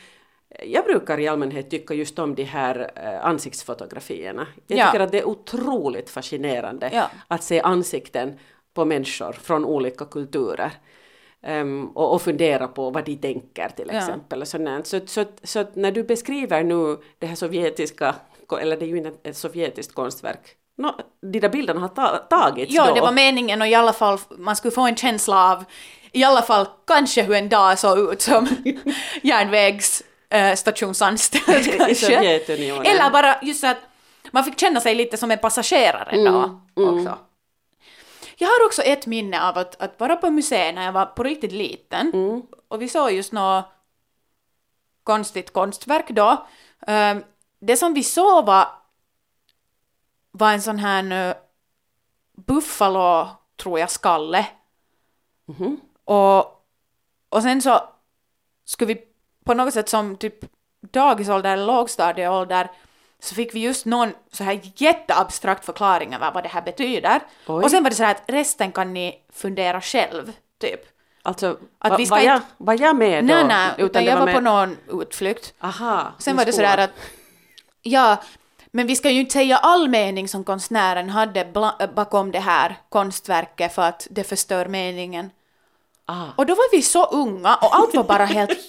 jag 0.64 0.84
brukar 0.84 1.20
i 1.20 1.28
allmänhet 1.28 1.70
tycka 1.70 1.94
just 1.94 2.18
om 2.18 2.34
de 2.34 2.44
här 2.44 2.90
eh, 2.96 3.26
ansiktsfotografierna. 3.26 4.46
Jag 4.66 4.78
Ja. 4.78 4.86
tycker 4.86 5.00
att 5.04 5.12
det 5.12 5.18
är 5.18 5.28
otroligt 5.28 6.10
fascinerande 6.10 6.90
Ja. 6.92 7.10
att 7.28 7.42
se 7.44 7.60
ansikten 7.60 8.38
på 8.74 8.84
människor 8.84 9.32
från 9.32 9.64
olika 9.64 10.04
kulturer. 10.04 10.70
Ehm, 11.46 11.88
och, 11.88 12.14
och 12.14 12.22
fundera 12.22 12.68
på 12.68 12.90
vad 12.90 13.04
de 13.04 13.16
tänker 13.16 13.68
till 13.68 13.88
Ja. 13.92 13.98
exempel. 13.98 14.40
Och 14.40 14.48
sånt. 14.48 14.86
Så, 14.86 15.00
så, 15.06 15.24
så 15.42 15.64
när 15.74 15.92
du 15.92 16.02
beskriver 16.02 16.62
nu 16.64 16.98
det 17.18 17.26
här 17.26 17.34
sovjetiska, 17.34 18.14
eller 18.60 18.76
det 18.76 18.84
är 18.84 18.88
ju 18.88 19.12
ett 19.24 19.36
sovjetiskt 19.36 19.94
konstverk, 19.94 20.40
no, 20.78 20.90
de 21.32 21.40
där 21.40 21.48
bilderna 21.48 21.80
har 21.80 21.88
ta, 21.88 22.16
tagits 22.16 22.72
Ja, 22.74 22.86
då. 22.86 22.94
det 22.94 23.00
var 23.00 23.12
meningen 23.12 23.62
och 23.62 23.68
i 23.68 23.74
alla 23.74 23.92
fall 23.92 24.18
man 24.38 24.56
skulle 24.56 24.72
få 24.72 24.86
en 24.86 24.96
känsla 24.96 25.52
av 25.52 25.64
i 26.12 26.24
alla 26.24 26.42
fall 26.42 26.66
kanske 26.86 27.22
hur 27.22 27.34
en 27.34 27.48
dag 27.48 27.78
såg 27.78 27.98
ut 28.12 28.22
som 28.22 28.48
järnvägsstationsanställd 29.22 31.66
I 31.66 31.70
kanske. 31.78 31.94
Sovjetunionen. 31.94 32.86
Eller 32.86 33.10
bara 33.10 33.36
just 33.42 33.60
så 33.60 33.66
att 33.66 33.78
man 34.30 34.44
fick 34.44 34.60
känna 34.60 34.80
sig 34.80 34.94
lite 34.94 35.16
som 35.16 35.30
en 35.30 35.38
passagerare 35.38 36.24
då 36.24 36.60
också. 36.74 37.18
Jag 38.38 38.48
har 38.48 38.66
också 38.66 38.82
ett 38.82 39.06
minne 39.06 39.42
av 39.48 39.58
att, 39.58 39.82
att 39.82 40.00
vara 40.00 40.16
på 40.16 40.30
museet 40.30 40.74
när 40.74 40.84
jag 40.84 40.92
var 40.92 41.06
på 41.06 41.22
riktigt 41.22 41.52
liten 41.52 42.12
och 42.68 42.82
vi 42.82 42.88
såg 42.88 43.10
just 43.12 43.32
något 43.32 43.64
konstigt 45.02 45.52
konstverk 45.52 46.10
då. 46.10 46.46
Ehm, 46.86 47.24
Det 47.58 47.76
som 47.76 47.94
vi 47.94 48.04
såg 48.04 48.46
var, 48.46 48.68
var 50.30 50.52
en 50.52 50.62
sån 50.62 50.78
här 50.78 51.28
uh, 51.28 51.34
buffalo, 52.36 53.28
tror 53.56 53.78
jag, 53.78 53.90
skalle. 53.90 54.46
Och, 56.04 56.38
och 57.28 57.42
sen 57.42 57.62
så 57.62 57.80
skulle 58.64 58.94
vi 58.94 59.04
på 59.44 59.54
något 59.54 59.74
sätt 59.74 59.88
som 59.88 60.16
typ 60.16 60.44
dagisålder 60.80 61.52
eller 61.52 61.66
lågstadieålder 61.66 62.70
så 63.26 63.34
fick 63.34 63.54
vi 63.54 63.60
just 63.60 63.86
någon 63.86 64.12
så 64.32 64.44
här 64.44 64.60
jätteabstrakt 64.76 65.64
förklaring 65.64 66.14
över 66.14 66.32
vad 66.32 66.42
det 66.42 66.48
här 66.48 66.62
betyder. 66.62 67.20
Oj. 67.46 67.64
Och 67.64 67.70
sen 67.70 67.82
var 67.82 67.90
det 67.90 67.96
så 67.96 68.04
här 68.04 68.10
att 68.10 68.22
resten 68.26 68.72
kan 68.72 68.94
ni 68.94 69.14
fundera 69.32 69.80
själv, 69.80 70.32
typ. 70.60 70.80
Alltså, 71.22 71.58
Att 71.78 71.90
va, 71.90 71.96
vi 71.96 72.06
ska 72.06 72.14
var, 72.14 72.22
jag, 72.22 72.40
var 72.56 72.80
jag 72.80 72.96
med 72.96 73.24
då? 73.24 73.34
Nej, 73.34 73.44
nej, 73.44 73.70
utan 73.78 74.04
det 74.04 74.10
jag 74.10 74.16
var 74.16 74.26
på 74.26 74.40
med- 74.40 74.42
någon 74.42 74.76
utflykt. 75.02 75.54
Aha, 75.60 76.12
Sen 76.18 76.36
var 76.36 76.44
det 76.44 76.52
skolan. 76.52 76.70
sådär 76.70 76.84
att, 76.84 76.90
ja, 77.82 78.16
men 78.70 78.86
vi 78.86 78.96
ska 78.96 79.10
ju 79.10 79.20
inte 79.20 79.32
säga 79.32 79.56
all 79.56 79.88
mening 79.88 80.28
som 80.28 80.44
konstnären 80.44 81.10
hade 81.10 81.40
äh, 81.80 81.90
bakom 81.94 82.30
det 82.30 82.38
här 82.40 82.76
konstverket 82.88 83.74
för 83.74 83.82
att 83.82 84.06
det 84.10 84.24
förstör 84.24 84.66
meningen. 84.66 85.30
Ah. 86.06 86.24
Och 86.36 86.46
då 86.46 86.54
var 86.54 86.70
vi 86.72 86.82
så 86.82 87.04
unga 87.06 87.54
och 87.56 87.76
allt 87.76 87.94
var 87.94 88.04
bara 88.04 88.24
helt 88.24 88.58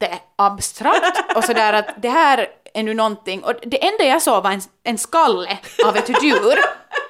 jätteabstrakt 0.00 1.36
och 1.36 1.44
sådär 1.44 1.72
att 1.72 2.02
det 2.02 2.08
här 2.08 2.46
är 2.78 2.82
nu 2.82 2.94
någonting. 2.94 3.44
Och 3.44 3.52
det 3.62 3.86
enda 3.86 4.04
jag 4.04 4.22
såg 4.22 4.42
var 4.42 4.50
en, 4.50 4.60
en 4.82 4.98
skalle 4.98 5.58
av 5.86 5.96
ett 5.96 6.22
djur 6.22 6.58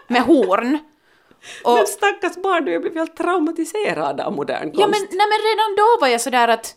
med 0.07 0.23
horn. 0.23 0.79
Och, 1.65 1.75
Men 1.75 1.87
stackars 1.87 2.37
barn, 2.37 2.65
du 2.65 2.73
har 2.73 2.81
blivit 2.81 2.99
helt 2.99 3.17
traumatiserad 3.17 4.21
av 4.21 4.33
modern 4.33 4.63
konst. 4.63 4.81
ja 4.81 4.87
men, 4.87 5.01
nej, 5.01 5.27
men 5.29 5.39
redan 5.51 5.77
då 5.77 6.01
var 6.01 6.09
jag 6.09 6.21
sådär 6.21 6.49
att 6.49 6.75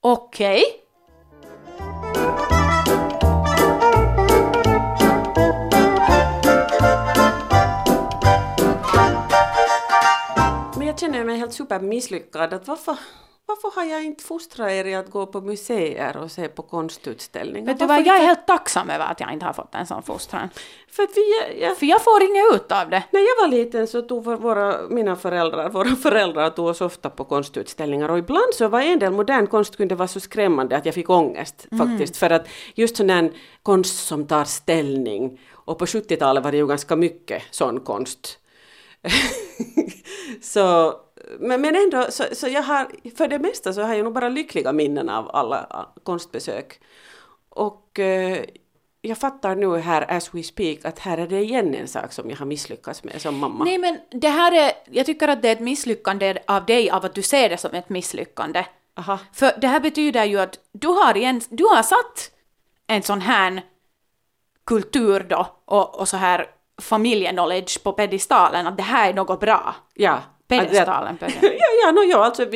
okej. 0.00 0.62
Men 10.76 10.86
jag 10.86 10.98
känner 10.98 11.24
mig 11.24 11.38
helt 11.38 11.52
supermisslyckad. 11.52 12.54
Att 12.54 12.68
varför, 12.68 12.96
varför 13.46 13.80
har 13.80 13.84
jag 13.84 14.04
inte 14.04 14.24
fostrat 14.24 14.70
er 14.70 14.84
i 14.84 14.94
att 14.94 15.10
gå 15.10 15.26
på 15.26 15.40
museer 15.40 16.16
och 16.16 16.30
se 16.30 16.48
på 16.48 16.62
konstutställningar? 16.62 17.66
Vet 17.66 17.78
du 17.78 17.86
vad, 17.86 18.06
jag 18.06 18.16
är 18.16 18.22
helt 18.26 18.46
tacksam 18.46 18.90
över 18.90 19.04
att 19.04 19.20
jag 19.20 19.32
inte 19.32 19.46
har 19.46 19.52
fått 19.52 19.74
en 19.74 19.86
sån 19.86 20.02
fostran. 20.02 20.48
För 20.88 21.02
att 21.02 21.10
vi, 21.16 21.60
jag, 21.62 21.76
För 21.78 21.86
jag 21.86 22.02
får 22.04 22.22
inget 22.22 22.54
ut 22.54 22.72
av 22.72 22.90
det. 22.90 23.02
när 23.10 23.20
jag 23.20 23.36
var 23.42 23.48
liten 23.48 23.86
så 23.86 24.02
tog 24.02 24.24
vår- 24.24 24.36
våra, 24.36 24.88
mina 24.88 25.16
föräldrar, 25.16 25.68
våra 25.70 25.96
föräldrar 26.02 26.50
tog 26.50 26.66
oss 26.66 26.80
ofta 26.80 27.10
på 27.10 27.24
konstutställningar 27.24 28.08
och 28.08 28.18
ibland 28.18 28.54
så 28.54 28.68
var 28.68 28.80
en 28.80 28.98
del 28.98 29.12
modern 29.12 29.46
konst 29.46 29.76
kunde 29.76 29.94
vara 29.94 30.08
så 30.08 30.20
skrämmande 30.20 30.76
att 30.76 30.86
jag 30.86 30.94
fick 30.94 31.10
ångest 31.10 31.66
faktiskt. 31.78 32.16
För 32.16 32.30
att 32.30 32.48
just 32.74 32.96
sån 32.96 33.10
här 33.10 33.32
konst 33.62 34.06
som 34.06 34.26
tar 34.26 34.44
ställning 34.44 35.40
och 35.52 35.78
på 35.78 35.84
70-talet 35.86 36.44
var 36.44 36.50
det 36.50 36.56
ju 36.58 36.66
ganska 36.66 36.96
mycket 36.96 37.42
sån 37.50 37.80
konst. 37.80 38.38
så, 40.42 40.94
men, 41.38 41.60
men 41.60 41.76
ändå, 41.76 42.06
så, 42.10 42.24
så 42.32 42.48
jag 42.48 42.62
har, 42.62 42.90
för 43.16 43.28
det 43.28 43.38
mesta 43.38 43.72
så 43.72 43.82
har 43.82 43.94
jag 43.94 44.04
nog 44.04 44.12
bara 44.12 44.28
lyckliga 44.28 44.72
minnen 44.72 45.08
av 45.08 45.30
alla 45.32 45.66
ah, 45.70 45.84
konstbesök. 46.02 46.80
Och 47.48 47.98
eh, 47.98 48.44
jag 49.00 49.18
fattar 49.18 49.56
nu 49.56 49.76
här 49.76 50.10
as 50.10 50.34
we 50.34 50.42
speak 50.42 50.84
att 50.84 50.98
här 50.98 51.18
är 51.18 51.26
det 51.26 51.40
igen 51.40 51.74
en 51.74 51.88
sak 51.88 52.12
som 52.12 52.30
jag 52.30 52.36
har 52.36 52.46
misslyckats 52.46 53.04
med 53.04 53.22
som 53.22 53.38
mamma. 53.38 53.64
Nej 53.64 53.78
men 53.78 53.98
det 54.10 54.28
här 54.28 54.52
är, 54.52 54.72
jag 54.90 55.06
tycker 55.06 55.28
att 55.28 55.42
det 55.42 55.48
är 55.48 55.52
ett 55.52 55.60
misslyckande 55.60 56.38
av 56.46 56.66
dig 56.66 56.90
av 56.90 57.04
att 57.04 57.14
du 57.14 57.22
ser 57.22 57.48
det 57.48 57.56
som 57.56 57.74
ett 57.74 57.88
misslyckande. 57.88 58.64
Aha. 58.96 59.18
För 59.32 59.52
det 59.60 59.66
här 59.66 59.80
betyder 59.80 60.24
ju 60.24 60.40
att 60.40 60.58
du 60.72 60.86
har, 60.86 61.16
igen, 61.16 61.40
du 61.48 61.64
har 61.64 61.82
satt 61.82 62.30
en 62.86 63.02
sån 63.02 63.20
här 63.20 63.62
kultur 64.64 65.26
då 65.28 65.46
och, 65.64 66.00
och 66.00 66.08
så 66.08 66.16
här 66.16 66.46
familjeknowledge 66.78 67.82
på 67.82 67.92
pedestalen 67.92 68.66
att 68.66 68.76
det 68.76 68.82
här 68.82 69.10
är 69.10 69.14
något 69.14 69.40
bra. 69.40 69.74
Ja. 69.94 70.22
Pedestalen. 70.60 71.18
Ja, 71.42 71.68
ja, 71.84 71.92
no, 71.92 72.02
ja, 72.02 72.24
alltså 72.24 72.46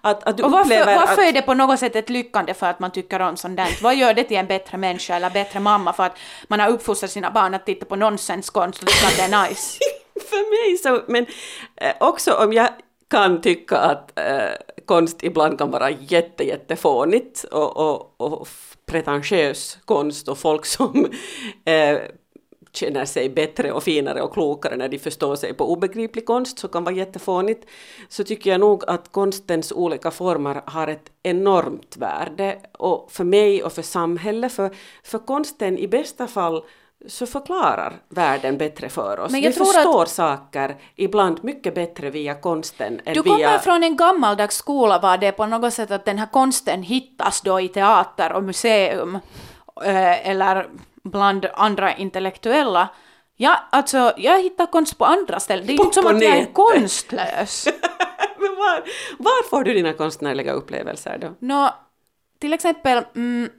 att, 0.00 0.28
att 0.28 0.36
du 0.36 0.42
Och 0.42 0.50
varför, 0.50 0.86
varför 0.86 1.22
att... 1.22 1.28
är 1.28 1.32
det 1.32 1.42
på 1.42 1.54
något 1.54 1.78
sätt 1.78 1.96
ett 1.96 2.10
lyckande 2.10 2.54
för 2.54 2.66
att 2.66 2.80
man 2.80 2.90
tycker 2.90 3.20
om 3.20 3.36
sånt 3.36 3.56
där? 3.56 3.82
Vad 3.82 3.96
gör 3.96 4.14
det 4.14 4.24
till 4.24 4.36
en 4.36 4.46
bättre 4.46 4.78
människa 4.78 5.16
eller 5.16 5.30
bättre 5.30 5.60
mamma 5.60 5.92
för 5.92 6.02
att 6.02 6.18
man 6.48 6.60
har 6.60 6.68
uppfostrat 6.68 7.10
sina 7.10 7.30
barn 7.30 7.54
att 7.54 7.66
titta 7.66 7.86
på 7.86 7.96
nonsenskonst 7.96 8.82
och 8.82 8.88
tycka 8.88 9.06
att 9.06 9.16
det 9.16 9.36
är 9.36 9.48
nice? 9.48 9.78
För 10.30 10.50
mig 10.50 10.78
så, 10.78 11.02
men 11.12 11.26
eh, 11.76 11.94
också 12.00 12.32
om 12.32 12.52
jag 12.52 12.68
kan 13.10 13.40
tycka 13.40 13.76
att 13.76 14.18
eh, 14.18 14.84
konst 14.84 15.22
ibland 15.22 15.58
kan 15.58 15.70
vara 15.70 15.90
jätte, 15.90 16.44
jättefånigt 16.44 17.44
och, 17.44 17.76
och, 17.76 18.20
och 18.20 18.48
pretentiös 18.86 19.78
konst 19.84 20.28
och 20.28 20.38
folk 20.38 20.66
som 20.66 21.06
eh, 21.64 21.98
känner 22.72 23.04
sig 23.04 23.28
bättre 23.28 23.72
och 23.72 23.82
finare 23.82 24.22
och 24.22 24.32
klokare 24.32 24.76
när 24.76 24.88
de 24.88 24.98
förstår 24.98 25.36
sig 25.36 25.54
på 25.54 25.72
obegriplig 25.72 26.26
konst 26.26 26.58
så 26.58 26.68
kan 26.68 26.84
vara 26.84 26.94
jättefånigt, 26.94 27.66
så 28.08 28.24
tycker 28.24 28.50
jag 28.50 28.60
nog 28.60 28.84
att 28.86 29.12
konstens 29.12 29.72
olika 29.72 30.10
former 30.10 30.62
har 30.66 30.88
ett 30.88 31.10
enormt 31.22 31.96
värde 31.96 32.58
och 32.78 33.12
för 33.12 33.24
mig 33.24 33.62
och 33.64 33.72
för 33.72 33.82
samhället, 33.82 34.52
för, 34.52 34.70
för 35.04 35.18
konsten 35.18 35.78
i 35.78 35.88
bästa 35.88 36.26
fall 36.26 36.62
så 37.06 37.26
förklarar 37.26 37.92
världen 38.08 38.58
bättre 38.58 38.88
för 38.88 39.20
oss. 39.20 39.32
Men 39.32 39.40
jag 39.40 39.50
Vi 39.50 39.56
tror 39.56 39.66
att- 39.68 39.74
förstår 39.74 40.04
saker 40.04 40.76
ibland 40.96 41.44
mycket 41.44 41.74
bättre 41.74 42.10
via 42.10 42.34
konsten 42.34 43.00
än 43.04 43.14
Du 43.14 43.22
via... 43.22 43.32
kommer 43.32 43.58
från 43.58 43.82
en 43.82 43.96
gammaldags 43.96 44.56
skola 44.56 44.98
var 44.98 45.18
det 45.18 45.32
på 45.32 45.46
något 45.46 45.72
sätt 45.74 45.90
att 45.90 46.04
den 46.04 46.18
här 46.18 46.26
konsten 46.32 46.82
hittas 46.82 47.40
då 47.40 47.60
i 47.60 47.68
teater 47.68 48.32
och 48.32 48.42
museum 48.44 49.18
eh, 49.84 50.28
eller 50.30 50.68
bland 51.02 51.46
andra 51.54 51.96
intellektuella. 51.96 52.88
Ja, 53.36 53.58
alltså 53.70 54.12
jag 54.16 54.42
hittar 54.42 54.66
konst 54.66 54.98
på 54.98 55.04
andra 55.04 55.40
ställen. 55.40 55.66
Det 55.66 55.72
är 55.72 55.76
ju 55.76 55.84
inte 55.84 56.02
som 56.02 56.16
att 56.16 56.22
jag 56.22 56.36
är 56.36 56.52
konstlös. 56.52 57.68
Men 58.38 58.56
var, 58.56 58.82
var 59.18 59.48
får 59.48 59.64
du 59.64 59.74
dina 59.74 59.92
konstnärliga 59.92 60.52
upplevelser 60.52 61.18
då? 61.20 61.34
Nå, 61.38 61.74
till 62.40 62.52
exempel, 62.52 63.04
mm, 63.16 63.50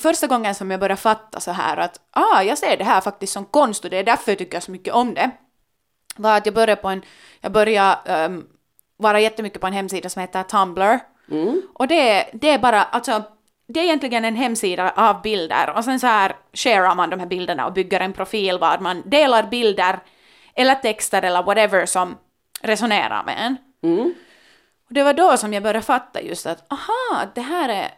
första 0.00 0.26
gången 0.26 0.54
som 0.54 0.70
jag 0.70 0.80
började 0.80 1.00
fatta 1.00 1.40
så 1.40 1.50
här 1.50 1.76
att 1.76 2.00
ah, 2.10 2.42
jag 2.42 2.58
ser 2.58 2.76
det 2.76 2.84
här 2.84 3.00
faktiskt 3.00 3.32
som 3.32 3.44
konst 3.44 3.84
och 3.84 3.90
det 3.90 3.96
är 3.96 4.04
därför 4.04 4.32
jag 4.32 4.38
tycker 4.38 4.60
så 4.60 4.70
mycket 4.70 4.94
om 4.94 5.14
det, 5.14 5.30
var 6.16 6.36
att 6.36 6.46
jag 6.46 6.54
började 6.54 6.82
på 6.82 6.88
en, 6.88 7.02
jag 7.40 7.52
började 7.52 8.26
um, 8.26 8.46
vara 8.96 9.20
jättemycket 9.20 9.60
på 9.60 9.66
en 9.66 9.72
hemsida 9.72 10.08
som 10.08 10.20
heter 10.20 10.42
Tumblr. 10.42 10.98
Och 11.74 11.88
det, 11.88 12.30
det 12.32 12.50
är 12.50 12.58
bara, 12.58 12.82
alltså, 12.82 13.22
det 13.66 13.80
är 13.80 13.84
egentligen 13.84 14.24
en 14.24 14.36
hemsida 14.36 14.92
av 14.96 15.22
bilder 15.22 15.70
och 15.76 15.84
sen 15.84 16.00
så 16.00 16.06
här 16.06 16.36
sharear 16.52 16.94
man 16.94 17.10
de 17.10 17.20
här 17.20 17.26
bilderna 17.26 17.66
och 17.66 17.72
bygger 17.72 18.00
en 18.00 18.12
profil 18.12 18.58
var 18.58 18.78
man 18.78 19.02
delar 19.06 19.42
bilder 19.42 19.98
eller 20.54 20.74
texter 20.74 21.22
eller 21.22 21.42
whatever 21.42 21.86
som 21.86 22.16
resonerar 22.62 23.24
med 23.24 23.36
en. 23.38 23.56
Och 24.88 24.94
det 24.94 25.02
var 25.02 25.12
då 25.14 25.36
som 25.36 25.52
jag 25.52 25.62
började 25.62 25.82
fatta 25.82 26.22
just 26.22 26.46
att 26.46 26.72
aha, 26.72 27.26
det 27.34 27.40
här 27.40 27.68
är, 27.68 27.90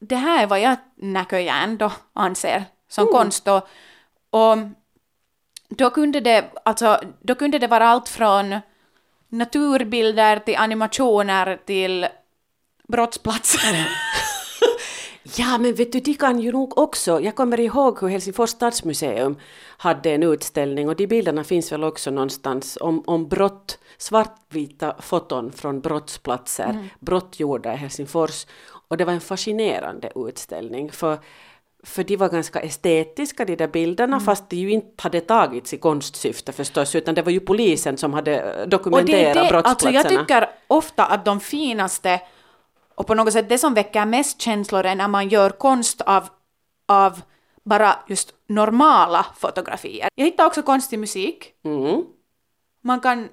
det 0.00 0.16
här 0.16 0.42
är 0.42 0.46
vad 0.46 0.60
jag 0.60 0.76
näköjään 0.96 1.76
då 1.76 1.92
anser 2.12 2.64
som 2.88 3.06
konst. 3.06 3.48
Och, 3.48 3.68
och 4.30 4.58
då 5.68 5.90
kunde 5.90 6.20
det, 6.20 6.44
alltså, 6.64 7.00
då 7.20 7.34
kunde 7.34 7.58
det 7.58 7.66
vara 7.66 7.88
allt 7.88 8.08
från 8.08 8.60
naturbilder 9.28 10.38
till 10.38 10.56
animationer 10.56 11.58
till 11.66 12.06
brottsplatser. 12.88 13.88
Ja, 15.22 15.58
men 15.58 15.74
vet 15.74 15.92
du, 15.92 16.00
de 16.00 16.14
kan 16.14 16.40
ju 16.40 16.52
nog 16.52 16.78
också... 16.78 17.20
Jag 17.20 17.34
kommer 17.34 17.60
ihåg 17.60 18.00
hur 18.00 18.08
Helsingfors 18.08 18.50
stadsmuseum 18.50 19.36
hade 19.76 20.10
en 20.10 20.22
utställning 20.22 20.88
och 20.88 20.96
de 20.96 21.06
bilderna 21.06 21.44
finns 21.44 21.72
väl 21.72 21.84
också 21.84 22.10
någonstans 22.10 22.78
om, 22.80 23.02
om 23.06 23.28
brott, 23.28 23.78
svartvita 23.98 24.96
foton 25.00 25.52
från 25.52 25.80
brottsplatser, 25.80 26.88
brott 27.00 27.40
gjorda 27.40 27.72
i 27.74 27.76
Helsingfors. 27.76 28.46
Och 28.88 28.96
det 28.96 29.04
var 29.04 29.12
en 29.12 29.20
fascinerande 29.20 30.12
utställning 30.14 30.92
för 30.92 31.18
för 31.84 32.04
de 32.04 32.16
var 32.16 32.28
ganska 32.28 32.60
estetiska 32.60 33.44
de 33.44 33.56
där 33.56 33.68
bilderna 33.68 34.20
fast 34.20 34.50
de 34.50 34.56
ju 34.56 34.70
inte 34.70 35.02
hade 35.02 35.20
tagits 35.20 35.74
i 35.74 35.78
konstsyfte 35.78 36.52
förstås 36.52 36.94
utan 36.94 37.14
det 37.14 37.22
var 37.22 37.32
ju 37.32 37.40
polisen 37.40 37.96
som 37.96 38.12
hade 38.12 38.40
eh, 38.40 38.48
Och 38.48 38.54
det, 38.54 38.66
dokumenterat 38.66 39.34
det, 39.34 39.40
alltså 39.40 39.52
brottsplatserna. 39.52 39.92
jag 39.92 40.08
tycker 40.08 40.50
ofta 40.68 41.04
att 41.04 41.24
de 41.24 41.40
finaste 41.40 42.20
och 43.02 43.06
på 43.06 43.14
något 43.14 43.32
sätt 43.32 43.48
det 43.48 43.58
som 43.58 43.74
väcker 43.74 44.04
mest 44.06 44.40
känslor 44.40 44.86
är 44.86 44.94
när 44.94 45.08
man 45.08 45.28
gör 45.28 45.50
konst 45.50 46.00
av, 46.00 46.28
av 46.88 47.20
bara 47.64 47.96
just 48.08 48.34
normala 48.48 49.26
fotografier. 49.36 50.08
Jag 50.14 50.24
hittar 50.24 50.46
också 50.46 50.62
konst 50.62 50.92
i 50.92 50.96
musik. 50.96 51.52
Mm. 51.64 52.02
Man 52.84 53.00
kan 53.00 53.28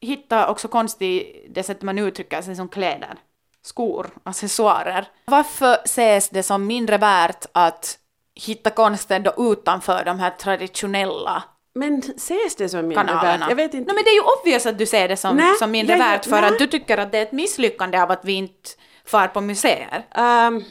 hitta 0.00 0.48
också 0.48 0.68
konst 0.68 1.02
i 1.02 1.46
det 1.50 1.62
sättet 1.62 1.82
man 1.82 1.98
uttrycker 1.98 2.42
sig 2.42 2.56
som 2.56 2.68
kläder, 2.68 3.14
skor, 3.62 4.10
accessoarer. 4.24 5.06
Varför 5.26 5.76
ses 5.84 6.28
det 6.28 6.42
som 6.42 6.66
mindre 6.66 6.98
värt 6.98 7.46
att 7.52 7.98
hitta 8.34 8.70
konsten 8.70 9.22
då 9.22 9.32
utanför 9.52 10.04
de 10.04 10.18
här 10.18 10.30
traditionella 10.30 11.42
Men 11.74 11.98
ses 11.98 12.56
det 12.56 12.68
som 12.68 12.80
mindre 12.88 12.94
kanalerna? 13.06 13.38
värt? 13.38 13.48
Jag 13.48 13.56
vet 13.56 13.74
inte. 13.74 13.92
No, 13.92 13.94
men 13.94 14.04
det 14.04 14.10
är 14.10 14.14
ju 14.14 14.22
obvious 14.40 14.66
att 14.66 14.78
du 14.78 14.86
ser 14.86 15.08
det 15.08 15.16
som, 15.16 15.36
Nej, 15.36 15.54
som 15.58 15.70
mindre 15.70 15.96
jag- 15.96 16.04
värt 16.04 16.24
för 16.24 16.40
nej. 16.40 16.52
att 16.52 16.58
du 16.58 16.66
tycker 16.66 16.98
att 16.98 17.12
det 17.12 17.18
är 17.18 17.22
ett 17.22 17.32
misslyckande 17.32 17.98
av 18.02 18.10
att 18.10 18.24
vi 18.24 18.32
inte 18.32 18.70
far 19.04 19.28
på 19.28 19.40
museer. 19.40 20.06
Um, 20.16 20.64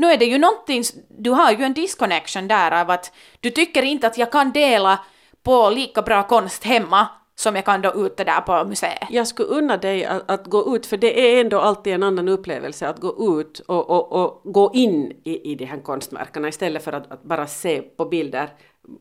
Nu 0.00 0.06
är 0.06 0.18
det 0.18 0.24
ju 0.24 0.38
någonting, 0.38 0.82
du 1.08 1.30
har 1.30 1.52
ju 1.52 1.64
en 1.64 1.74
disconnection 1.74 2.48
där 2.48 2.80
av 2.80 2.90
att 2.90 3.12
du 3.40 3.50
tycker 3.50 3.82
inte 3.82 4.06
att 4.06 4.18
jag 4.18 4.32
kan 4.32 4.52
dela 4.52 5.00
på 5.42 5.70
lika 5.70 6.02
bra 6.02 6.22
konst 6.22 6.64
hemma 6.64 7.08
som 7.34 7.56
jag 7.56 7.64
kan 7.64 7.82
då 7.82 7.92
ute 8.06 8.24
där 8.24 8.40
på 8.40 8.68
museet. 8.68 8.98
jag 9.10 9.26
skulle 9.26 9.48
unna 9.48 9.76
dig 9.76 10.04
att, 10.04 10.30
att 10.30 10.46
gå 10.46 10.76
ut, 10.76 10.86
för 10.86 10.96
det 10.96 11.20
är 11.20 11.40
ändå 11.40 11.60
alltid 11.60 11.92
en 11.92 12.02
annan 12.02 12.28
upplevelse 12.28 12.88
att 12.88 13.00
gå 13.00 13.40
ut 13.40 13.58
och, 13.58 13.90
och, 13.90 14.12
och 14.12 14.52
gå 14.52 14.70
in 14.74 15.12
i, 15.24 15.52
i 15.52 15.54
de 15.54 15.64
här 15.64 15.80
konstmärkena 15.80 16.48
istället 16.48 16.84
för 16.84 16.92
att, 16.92 17.12
att 17.12 17.22
bara 17.22 17.46
se 17.46 17.82
på 17.82 18.04
bilder 18.04 18.48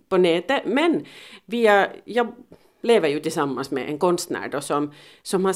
på 0.09 0.17
nätet. 0.17 0.61
Men 0.65 1.05
via, 1.45 1.87
jag 2.05 2.27
lever 2.81 3.09
ju 3.09 3.19
tillsammans 3.19 3.71
med 3.71 3.89
en 3.89 3.97
konstnär 3.97 4.49
då 4.51 4.61
som, 4.61 4.93
som, 5.23 5.45
har, 5.45 5.55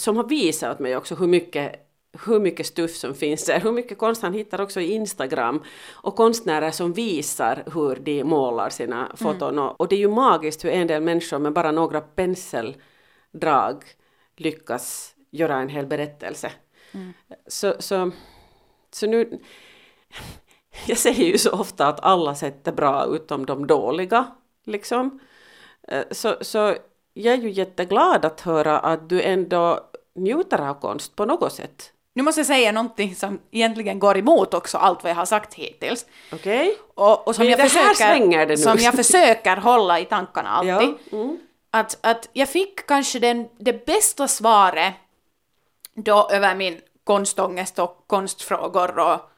som 0.00 0.16
har 0.16 0.24
visat 0.24 0.78
mig 0.78 0.96
också 0.96 1.14
hur 1.14 1.26
mycket 1.26 1.83
hur 2.26 2.40
mycket 2.40 2.66
stuff 2.66 2.90
som 2.96 3.14
finns 3.14 3.44
där, 3.46 3.60
hur 3.60 3.72
mycket 3.72 3.98
konst 3.98 4.22
han 4.22 4.32
hittar 4.34 4.60
också 4.60 4.80
i 4.80 4.92
Instagram 4.92 5.62
och 5.92 6.16
konstnärer 6.16 6.70
som 6.70 6.92
visar 6.92 7.64
hur 7.74 7.96
de 7.96 8.24
målar 8.24 8.70
sina 8.70 9.12
foton. 9.16 9.58
Och, 9.58 9.80
och 9.80 9.88
det 9.88 9.96
är 9.96 9.98
ju 9.98 10.08
magiskt 10.10 10.64
hur 10.64 10.70
en 10.70 10.86
del 10.86 11.02
människor 11.02 11.38
med 11.38 11.52
bara 11.52 11.72
några 11.72 12.00
penseldrag 12.00 13.84
lyckas 14.36 15.14
göra 15.30 15.56
en 15.56 15.68
hel 15.68 15.86
berättelse. 15.86 16.52
Så, 17.46 17.74
så, 17.78 18.10
så 18.92 19.06
nu, 19.06 19.40
jag 20.86 20.98
säger 20.98 21.24
ju 21.24 21.38
så 21.38 21.50
ofta 21.52 21.86
att 21.88 22.00
alla 22.00 22.34
sätt 22.34 22.68
är 22.68 22.72
bra 22.72 23.06
utom 23.06 23.46
de 23.46 23.66
dåliga, 23.66 24.26
liksom. 24.64 25.20
Eh, 25.88 26.04
Så, 26.10 26.36
så 26.40 26.76
jag 27.14 27.34
är 27.34 27.38
ju 27.38 27.50
jätteglad 27.50 28.24
att 28.24 28.40
höra 28.40 28.78
att 28.78 29.08
du 29.08 29.22
ändå 29.22 29.90
njuter 30.14 30.58
av 30.60 30.74
konst 30.80 31.16
på 31.16 31.24
något 31.24 31.52
sätt. 31.52 31.93
Nu 32.16 32.22
måste 32.22 32.40
jag 32.40 32.46
säga 32.46 32.72
någonting 32.72 33.14
som 33.14 33.40
egentligen 33.50 33.98
går 33.98 34.18
emot 34.18 34.54
också 34.54 34.78
allt 34.78 35.02
vad 35.02 35.10
jag 35.10 35.16
har 35.16 35.26
sagt 35.26 35.54
hittills. 35.54 36.06
Okej? 36.32 36.76
Och, 36.94 37.28
och 37.28 37.34
som, 37.34 37.44
Men 37.44 37.50
jag 37.50 37.70
försöker, 37.70 38.56
som 38.56 38.78
jag 38.78 38.94
försöker 38.94 39.56
hålla 39.56 40.00
i 40.00 40.04
tankarna 40.04 40.48
alltid. 40.48 40.94
Ja, 41.10 41.18
mm. 41.18 41.38
Att, 41.70 41.98
att 42.00 42.28
jag 42.32 42.48
fick 42.48 42.86
kanske 42.86 43.18
den, 43.18 43.48
det 43.58 43.86
bästa 43.86 44.28
svaret 44.28 44.94
då 45.94 46.28
över 46.30 46.54
min 46.54 46.80
konstångest 47.04 47.78
och 47.78 48.04
konstfrågor 48.06 48.98
och 48.98 49.30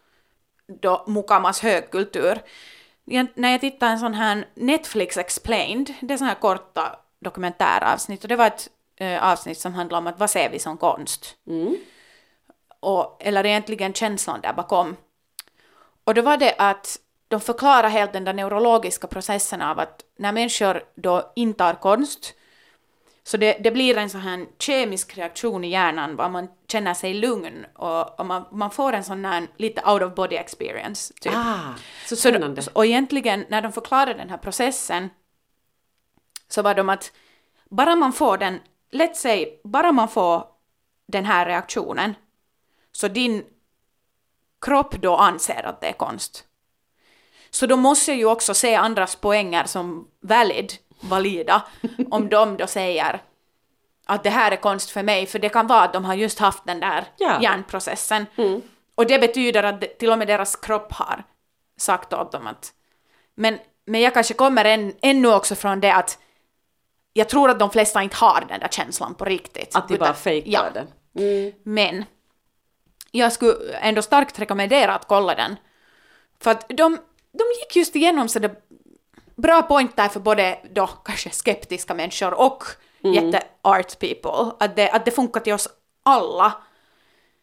då 0.67 1.05
Mukamas 1.07 1.61
högkultur. 1.61 2.43
Jag, 3.05 3.27
när 3.35 3.51
jag 3.51 3.61
tittade 3.61 3.93
en 3.93 3.99
sån 3.99 4.15
här 4.15 4.49
Netflix 4.55 5.17
explained, 5.17 5.95
det 6.01 6.15
är 6.15 6.19
såna 6.19 6.29
här 6.29 6.41
korta 6.41 6.99
dokumentäravsnitt 7.21 8.23
och 8.23 8.29
det 8.29 8.37
var 8.37 8.47
ett 8.47 8.69
eh, 8.97 9.33
avsnitt 9.33 9.59
som 9.59 9.75
handlade 9.75 9.99
om 9.99 10.07
att 10.07 10.19
vad 10.19 10.31
ser 10.31 10.51
vi 10.51 10.59
som 10.59 10.77
konst? 10.77 11.37
Och, 12.87 13.17
eller 13.21 13.47
egentligen 13.47 13.93
känslan 13.93 14.41
där 14.41 14.53
bakom. 14.53 14.97
Och 16.05 16.15
då 16.15 16.23
var 16.23 16.37
det 16.37 16.55
att 16.59 16.99
de 17.29 17.41
förklarar 17.41 17.89
helt 17.89 18.13
den 18.13 18.25
där 18.25 18.33
neurologiska 18.33 19.07
processen 19.07 19.63
av 19.63 19.79
att 19.79 20.05
när 20.17 20.33
människor 20.33 20.83
då 20.95 21.33
intar 21.37 21.75
konst 21.75 22.35
Så 23.25 23.37
det, 23.37 23.57
det 23.61 23.71
blir 23.71 23.99
en 23.99 24.11
sån 24.11 24.21
här 24.21 24.47
kemisk 24.59 25.19
reaktion 25.19 25.65
i 25.65 25.69
hjärnan 25.71 26.17
var 26.17 26.29
man 26.29 26.49
känner 26.69 26.95
sig 26.95 27.15
lugn 27.15 27.67
och, 27.75 28.21
och 28.21 28.27
man, 28.27 28.45
man 28.53 28.71
får 28.71 28.93
en 28.93 29.05
sån 29.05 29.25
här 29.25 29.47
lite 29.57 29.83
out 29.91 30.03
of 30.03 30.15
body 30.15 30.37
experience. 30.37 31.15
Typ. 31.21 31.33
Ah, 31.37 31.75
så 32.07 32.17
Så 32.17 32.29
spännande. 32.29 32.61
de, 32.61 32.69
och 32.73 32.87
egentligen 32.87 33.45
när 33.49 33.63
de 33.63 33.73
förklarade 33.73 34.15
den 34.15 34.31
här 34.31 34.39
processen 34.39 35.11
så 36.49 36.63
var 36.63 36.75
de 36.75 36.89
att 36.89 37.13
bara 37.71 37.97
man 37.97 38.13
får 38.13 38.39
den, 38.39 38.61
let's 38.93 39.15
say, 39.15 39.49
bara 39.65 39.93
man 39.93 40.09
får 40.09 40.45
den 41.09 41.25
här 41.25 41.47
reaktionen 41.47 42.15
så 42.97 43.09
din 43.09 43.45
kropp 44.61 44.95
då 44.95 45.17
anser 45.17 45.67
att 45.67 45.81
det 45.81 45.87
är 45.87 45.93
konst. 45.93 46.45
Så 47.51 47.67
då 47.67 47.77
måste 47.77 48.11
jag 48.11 48.19
ju 48.19 48.25
också 48.25 48.55
se 48.55 48.75
andras 48.75 49.17
poänger 49.17 49.65
som 49.65 50.09
valid, 50.21 50.73
valida, 51.01 51.63
om 52.11 52.29
de 52.29 52.57
då 52.57 52.67
säger 52.67 53.23
att 54.07 54.25
det 54.25 54.31
här 54.31 54.53
är 54.53 54.57
konst 54.57 54.91
för 54.91 55.03
mig, 55.03 55.27
för 55.27 55.39
det 55.39 55.49
kan 55.49 55.67
vara 55.67 55.83
att 55.83 55.93
de 55.93 56.05
har 56.05 56.15
just 56.15 56.39
haft 56.39 56.67
den 56.67 56.81
där 56.81 57.05
Ja. 57.19 57.43
hjärnprocessen. 57.43 58.27
Och 58.95 59.07
det 59.07 59.19
betyder 59.19 59.63
att 59.63 59.99
till 59.99 60.11
och 60.11 60.19
med 60.19 60.29
deras 60.29 60.57
kropp 60.57 60.93
har 60.93 61.25
sagt 61.79 62.13
åt 62.13 62.33
dem 62.33 62.47
att... 62.47 62.73
Men, 63.35 63.59
men 63.85 64.01
jag 64.01 64.15
kanske 64.15 64.35
kommer 64.35 64.65
än, 64.65 64.93
ännu 65.03 65.29
också 65.29 65.55
från 65.55 65.81
det 65.81 65.95
att 65.95 66.19
jag 67.13 67.29
tror 67.29 67.51
att 67.51 67.59
de 67.59 67.71
flesta 67.71 68.03
inte 68.03 68.17
har 68.17 68.45
den 68.49 68.61
där 68.61 68.69
känslan 68.69 69.15
på 69.15 69.25
riktigt. 69.25 69.77
Att 69.77 69.89
de 69.89 69.97
bara 69.97 70.15
fejkar 70.15 70.51
ja. 70.51 70.71
den. 70.75 70.87
Mm. 71.19 71.53
Men 71.63 72.05
jag 73.11 73.33
skulle 73.33 73.77
ändå 73.77 74.03
starkt 74.03 74.39
rekommendera 74.39 74.95
att 74.95 75.09
kolla 75.09 75.35
den. 75.35 75.57
För 76.41 76.51
att 76.51 76.69
de, 76.69 76.99
de 77.33 77.45
gick 77.61 77.77
just 77.77 77.97
igenom 77.97 78.29
så 78.29 78.39
det 78.39 78.63
bra 79.37 79.63
point 79.63 79.97
där 79.97 80.09
för 80.09 80.21
både 80.21 80.59
då 80.71 80.87
kanske 80.87 81.31
skeptiska 81.31 81.95
människor 81.95 82.35
och 82.35 82.65
jätte-art 83.03 83.99
people. 83.99 84.53
Att 84.61 84.77
det, 84.77 84.91
att 84.91 85.05
det 85.05 85.11
funkar 85.11 85.41
till 85.41 85.53
oss 85.53 85.69
alla. 86.03 86.53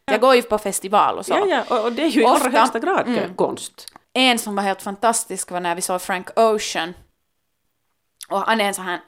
Jag 0.05 0.21
går 0.21 0.35
ju 0.35 0.41
på 0.41 0.57
festival 0.57 1.17
och 1.17 1.25
så. 1.25 1.33
Ja, 1.33 1.45
ja, 1.45 1.63
och, 1.77 1.85
och 1.85 1.93
det 1.93 2.03
är 2.03 2.07
ju 2.07 2.21
i 2.21 2.25
allra 2.25 2.49
högsta 2.59 2.79
grad 2.79 3.07
Mm. 3.07 3.35
konst. 3.35 3.85
En 4.13 4.39
som 4.39 4.55
var 4.55 4.63
helt 4.63 4.81
fantastisk 4.81 5.51
var 5.51 5.59
när 5.59 5.75
vi 5.75 5.81
såg 5.81 6.01
Frank 6.01 6.39
Ocean. 6.39 6.93
Och 8.29 8.39
han 8.39 8.61
är 8.61 8.65
en 8.65 8.73
sån 8.73 8.85
här 8.85 8.99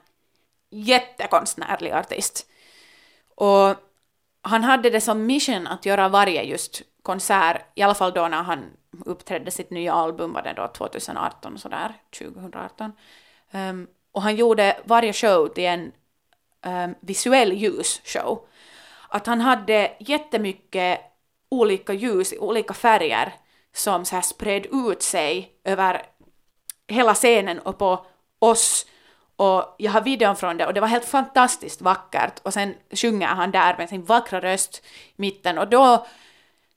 jättekonstnärlig 0.70 1.90
artist. 1.92 2.46
Och 3.34 3.74
han 4.48 4.64
hade 4.64 4.90
det 4.90 5.00
som 5.00 5.26
mission 5.26 5.66
att 5.66 5.86
göra 5.86 6.08
varje 6.08 6.42
just 6.42 6.82
konsert, 7.02 7.62
i 7.74 7.82
alla 7.82 7.94
fall 7.94 8.12
då 8.12 8.28
när 8.28 8.42
han 8.42 8.64
uppträdde 9.04 9.50
sitt 9.50 9.70
nya 9.70 9.92
album, 9.92 10.32
var 10.32 10.42
det 10.42 10.52
då 10.52 10.68
2018 10.68 11.58
sådär, 11.58 11.94
2018. 12.18 12.86
Um, 12.86 12.92
ehm, 13.50 13.86
och 14.12 14.22
han 14.22 14.36
gjorde 14.36 14.76
varje 14.84 15.12
show 15.12 15.48
till 15.48 15.64
en 15.64 15.92
um, 16.66 16.94
visuell 17.00 17.52
ljusshow. 17.52 18.46
Att 19.08 19.26
han 19.26 19.40
hade 19.40 19.92
jättemycket 19.98 21.00
olika 21.48 21.92
ljus 21.92 22.32
i 22.32 22.38
olika 22.38 22.74
färger 22.74 23.34
som 23.74 24.04
så 24.04 24.14
här 24.14 24.22
spred 24.22 24.66
ut 24.72 25.02
sig 25.02 25.52
över 25.64 26.02
hela 26.88 27.14
scenen 27.14 27.58
och 27.58 27.78
på 27.78 28.06
oss. 28.38 28.86
Och 29.36 29.74
jag 29.78 29.92
har 29.92 30.00
videon 30.00 30.36
från 30.36 30.56
det 30.56 30.66
och 30.66 30.74
det 30.74 30.80
var 30.80 30.88
helt 30.88 31.04
fantastiskt 31.04 31.82
vackert. 31.82 32.40
Och 32.42 32.52
sen 32.52 32.74
sjunger 32.90 33.26
han 33.26 33.50
där 33.50 33.74
med 33.78 33.88
sin 33.88 34.04
vackra 34.04 34.40
röst 34.40 34.82
i 35.08 35.12
mitten 35.16 35.58
och 35.58 35.68
då, 35.68 36.06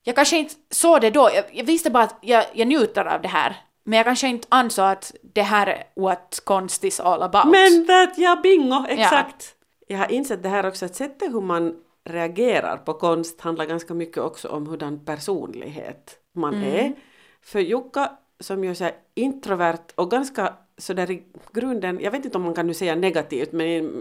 jag 0.04 0.16
kanske 0.16 0.38
inte 0.38 0.56
såg 0.72 1.02
det 1.02 1.10
då, 1.10 1.30
jag, 1.34 1.46
jag 1.52 1.64
visste 1.66 1.90
bara 1.90 2.04
att 2.04 2.16
jag, 2.22 2.46
jag 2.54 2.68
njuter 2.68 3.06
av 3.06 3.22
det 3.22 3.28
här. 3.28 3.56
Men 3.84 3.98
jag 3.98 4.06
kanske 4.06 4.28
inte 4.28 4.48
ansåg 4.52 4.86
att 4.86 5.12
det 5.34 5.42
här 5.42 5.68
är 5.68 5.84
what 5.96 6.42
konst 6.44 6.84
is 6.84 7.00
all 7.00 7.22
about. 7.22 7.46
Men 7.46 7.88
that, 7.88 8.18
ja 8.18 8.40
bingo, 8.44 8.86
exakt. 8.90 9.56
Jag 9.88 9.98
har 9.98 10.12
insett 10.12 10.44
det 10.44 10.50
här 10.50 10.66
också, 10.66 10.86
att 10.86 10.96
sättet 10.96 11.34
hur 11.34 11.42
man 11.42 11.76
reagerar 12.06 12.78
på 12.78 12.94
konst 12.94 13.42
handlar 13.42 13.66
ganska 13.66 13.94
mycket 13.94 14.18
också 14.18 14.48
om 14.48 14.68
hurdan 14.68 15.06
personlighet 15.06 16.16
man 16.36 16.54
Mm. 16.54 16.76
är. 16.76 16.94
För 17.42 17.60
Jukka, 17.60 18.12
som 18.40 18.64
ju 18.64 18.70
är 18.70 18.92
introvert 19.16 19.86
och 19.96 20.12
ganska 20.12 20.54
sådär 20.80 21.12
i 21.12 21.24
grunden, 21.54 22.00
jag 22.00 22.12
vet 22.12 22.26
inte 22.26 22.38
om 22.38 22.44
man 22.44 22.54
kan 22.54 22.68
nu 22.68 22.74
säga 22.74 22.96
negativt, 22.96 23.52
men 23.52 23.92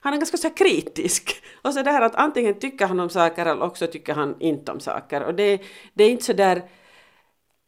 han 0.00 0.14
är 0.14 0.18
ganska 0.18 0.36
så 0.36 0.50
kritisk. 0.50 1.42
Och 1.62 1.74
så 1.74 1.82
där 1.82 2.00
att 2.00 2.14
antingen 2.14 2.54
tycker 2.54 2.86
han 2.86 3.00
om 3.00 3.10
saker 3.10 3.46
eller 3.46 3.62
också 3.62 3.86
tycker 3.86 4.14
han 4.14 4.36
inte 4.38 4.72
om 4.72 4.80
saker. 4.80 5.22
Och 5.22 5.34
det, 5.34 5.62
det 5.94 6.04
är 6.04 6.10
inte 6.10 6.24
så 6.24 6.32
där 6.32 6.62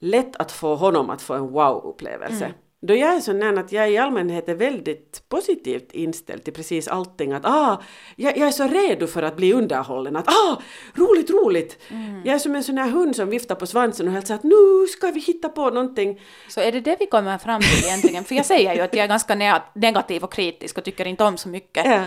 lätt 0.01 0.37
att 0.37 0.53
få 0.53 0.75
honom 0.75 1.11
att 1.11 1.23
få 1.23 1.35
en 1.35 1.49
wow-upplevelse. 1.49 2.45
Mm. 2.45 2.57
Då 2.83 2.95
jag 2.95 3.15
är 3.15 3.21
sån 3.21 3.59
att 3.59 3.73
jag 3.73 3.91
i 3.91 3.99
allmänhet 3.99 4.49
är 4.49 4.55
väldigt 4.55 5.23
positivt 5.29 5.93
inställd 5.93 6.45
till 6.45 6.53
precis 6.53 6.89
allting. 6.89 7.33
Att 7.33 7.45
ah, 7.45 7.83
jag, 8.17 8.39
jag 8.39 8.49
är 8.49 8.53
så 8.53 8.69
redo 8.69 9.07
för 9.07 9.23
att 9.23 9.37
bli 9.37 9.53
underhållen. 9.53 10.17
Att 10.17 10.29
ah, 10.29 10.63
roligt, 10.95 11.31
roligt! 11.31 11.79
Jag 12.25 12.35
är 12.35 12.39
som 12.39 12.57
en 12.57 12.65
sån 12.65 12.79
här 12.79 12.91
hund 12.91 13.17
som 13.17 13.31
viftar 13.31 13.55
på 13.55 13.67
svansen 13.67 14.09
och 14.09 14.13
helt 14.13 14.27
så 14.27 14.35
att 14.35 14.43
nu 14.43 14.87
ska 14.89 15.11
vi 15.11 15.21
hitta 15.21 15.49
på 15.49 15.71
någonting. 15.71 16.21
Så 16.49 16.61
är 16.61 16.73
det 16.73 16.81
det 16.81 16.97
vi 17.01 17.07
kommer 17.07 17.39
fram 17.39 17.61
till 17.61 17.85
egentligen? 17.85 18.25
För 18.25 18.35
jag 18.35 18.47
säger 18.47 18.75
ju 18.75 18.81
att 18.81 18.95
jag 18.95 19.05
är 19.05 19.09
ganska 19.09 19.35
ne- 19.35 19.63
negativ 19.75 20.25
och 20.25 20.33
kritisk 20.33 20.79
och 20.79 20.85
tycker 20.85 21.07
inte 21.07 21.25
om 21.25 21.37
så 21.37 21.49
mycket. 21.49 21.87
Ja. 21.87 22.05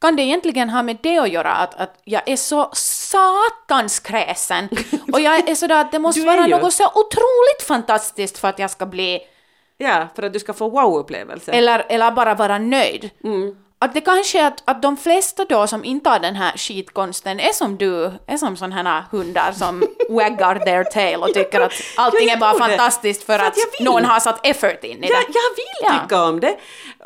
Kan 0.00 0.16
det 0.16 0.22
egentligen 0.22 0.70
ha 0.70 0.82
med 0.82 0.98
det 1.02 1.18
att 1.18 1.32
göra 1.32 1.52
att, 1.52 1.74
att 1.74 2.00
jag 2.04 2.22
är 2.26 2.36
så 2.36 2.70
satans 2.72 4.00
kräsen? 4.00 4.68
Och 5.12 5.20
jag 5.20 5.48
är 5.48 5.54
sådär 5.54 5.80
att 5.80 5.92
det 5.92 5.98
måste 5.98 6.20
vara 6.20 6.48
ju. 6.48 6.56
något 6.56 6.72
så 6.74 6.84
otroligt 6.84 7.62
fantastiskt 7.66 8.38
för 8.38 8.48
att 8.48 8.58
jag 8.58 8.70
ska 8.70 8.86
bli, 8.86 9.20
Ja, 9.78 10.08
för 10.16 10.22
att 10.22 10.32
du 10.32 10.38
ska 10.38 10.52
få 10.52 10.68
wow-upplevelse. 10.70 11.52
eller, 11.52 11.86
eller 11.88 12.10
bara 12.10 12.34
vara 12.34 12.58
nöjd. 12.58 13.10
Mm. 13.24 13.56
Att 13.80 13.94
det 13.94 14.00
kanske 14.00 14.40
är 14.40 14.46
att, 14.46 14.62
att 14.64 14.82
de 14.82 14.96
flesta 14.96 15.44
då 15.48 15.66
som 15.66 15.84
inte 15.84 16.10
har 16.10 16.18
den 16.18 16.34
här 16.36 16.52
skitkonsten 16.56 17.40
är 17.40 17.52
som 17.52 17.76
du, 17.76 18.10
är 18.26 18.36
som 18.36 18.56
sådana 18.56 18.74
här 18.92 19.04
hundar 19.10 19.52
som 19.52 19.82
waggar 20.08 20.58
their 20.58 20.84
tail 20.84 21.22
och 21.22 21.34
tycker 21.34 21.60
att 21.60 21.72
allting 21.96 22.28
Ja, 22.28 22.34
är 22.34 22.38
bara 22.38 22.58
fantastiskt 22.58 23.22
för, 23.22 23.38
För 23.38 23.44
att 23.46 23.52
att, 23.52 23.80
någon 23.84 24.04
har 24.04 24.20
satt 24.20 24.46
effort 24.46 24.84
in 24.84 25.04
i 25.04 25.08
Ja, 25.08 25.16
det. 25.16 25.24
jag 25.34 25.56
vill 25.56 25.94
Ja. 25.96 26.02
tycka 26.02 26.22
om 26.24 26.40
det. 26.40 26.56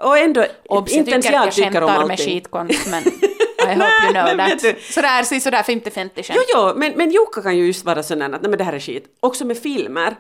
Och 0.02 0.18
ändå, 0.18 0.44
Obs, 0.68 0.92
inte 0.92 1.10
ens 1.10 1.30
jag 1.30 1.52
tycker 1.52 1.66
om 1.68 1.72
skämtar 1.72 2.06
med 2.06 2.10
allting. 2.10 2.26
skitkonst 2.26 2.86
men 2.90 3.02
I 3.02 3.74
hope 3.74 4.02
you 4.04 4.12
know 4.12 4.36
that. 4.48 4.60
Sådär, 4.82 5.22
så 5.22 5.40
sådär 5.40 5.62
50-50 5.62 5.90
skämt. 5.92 6.28
Jo, 6.34 6.42
jo, 6.54 6.72
men, 6.76 6.92
men 6.96 7.10
Jukka 7.10 7.42
kan 7.42 7.56
ju 7.56 7.66
just 7.66 7.84
vara 7.84 8.02
sån 8.02 8.22
att 8.22 8.30
nej 8.30 8.40
men 8.50 8.58
det 8.58 8.64
här 8.64 8.72
är 8.72 8.80
skit. 8.80 9.04
Också 9.20 9.44
med 9.44 9.58
filmer. 9.58 10.16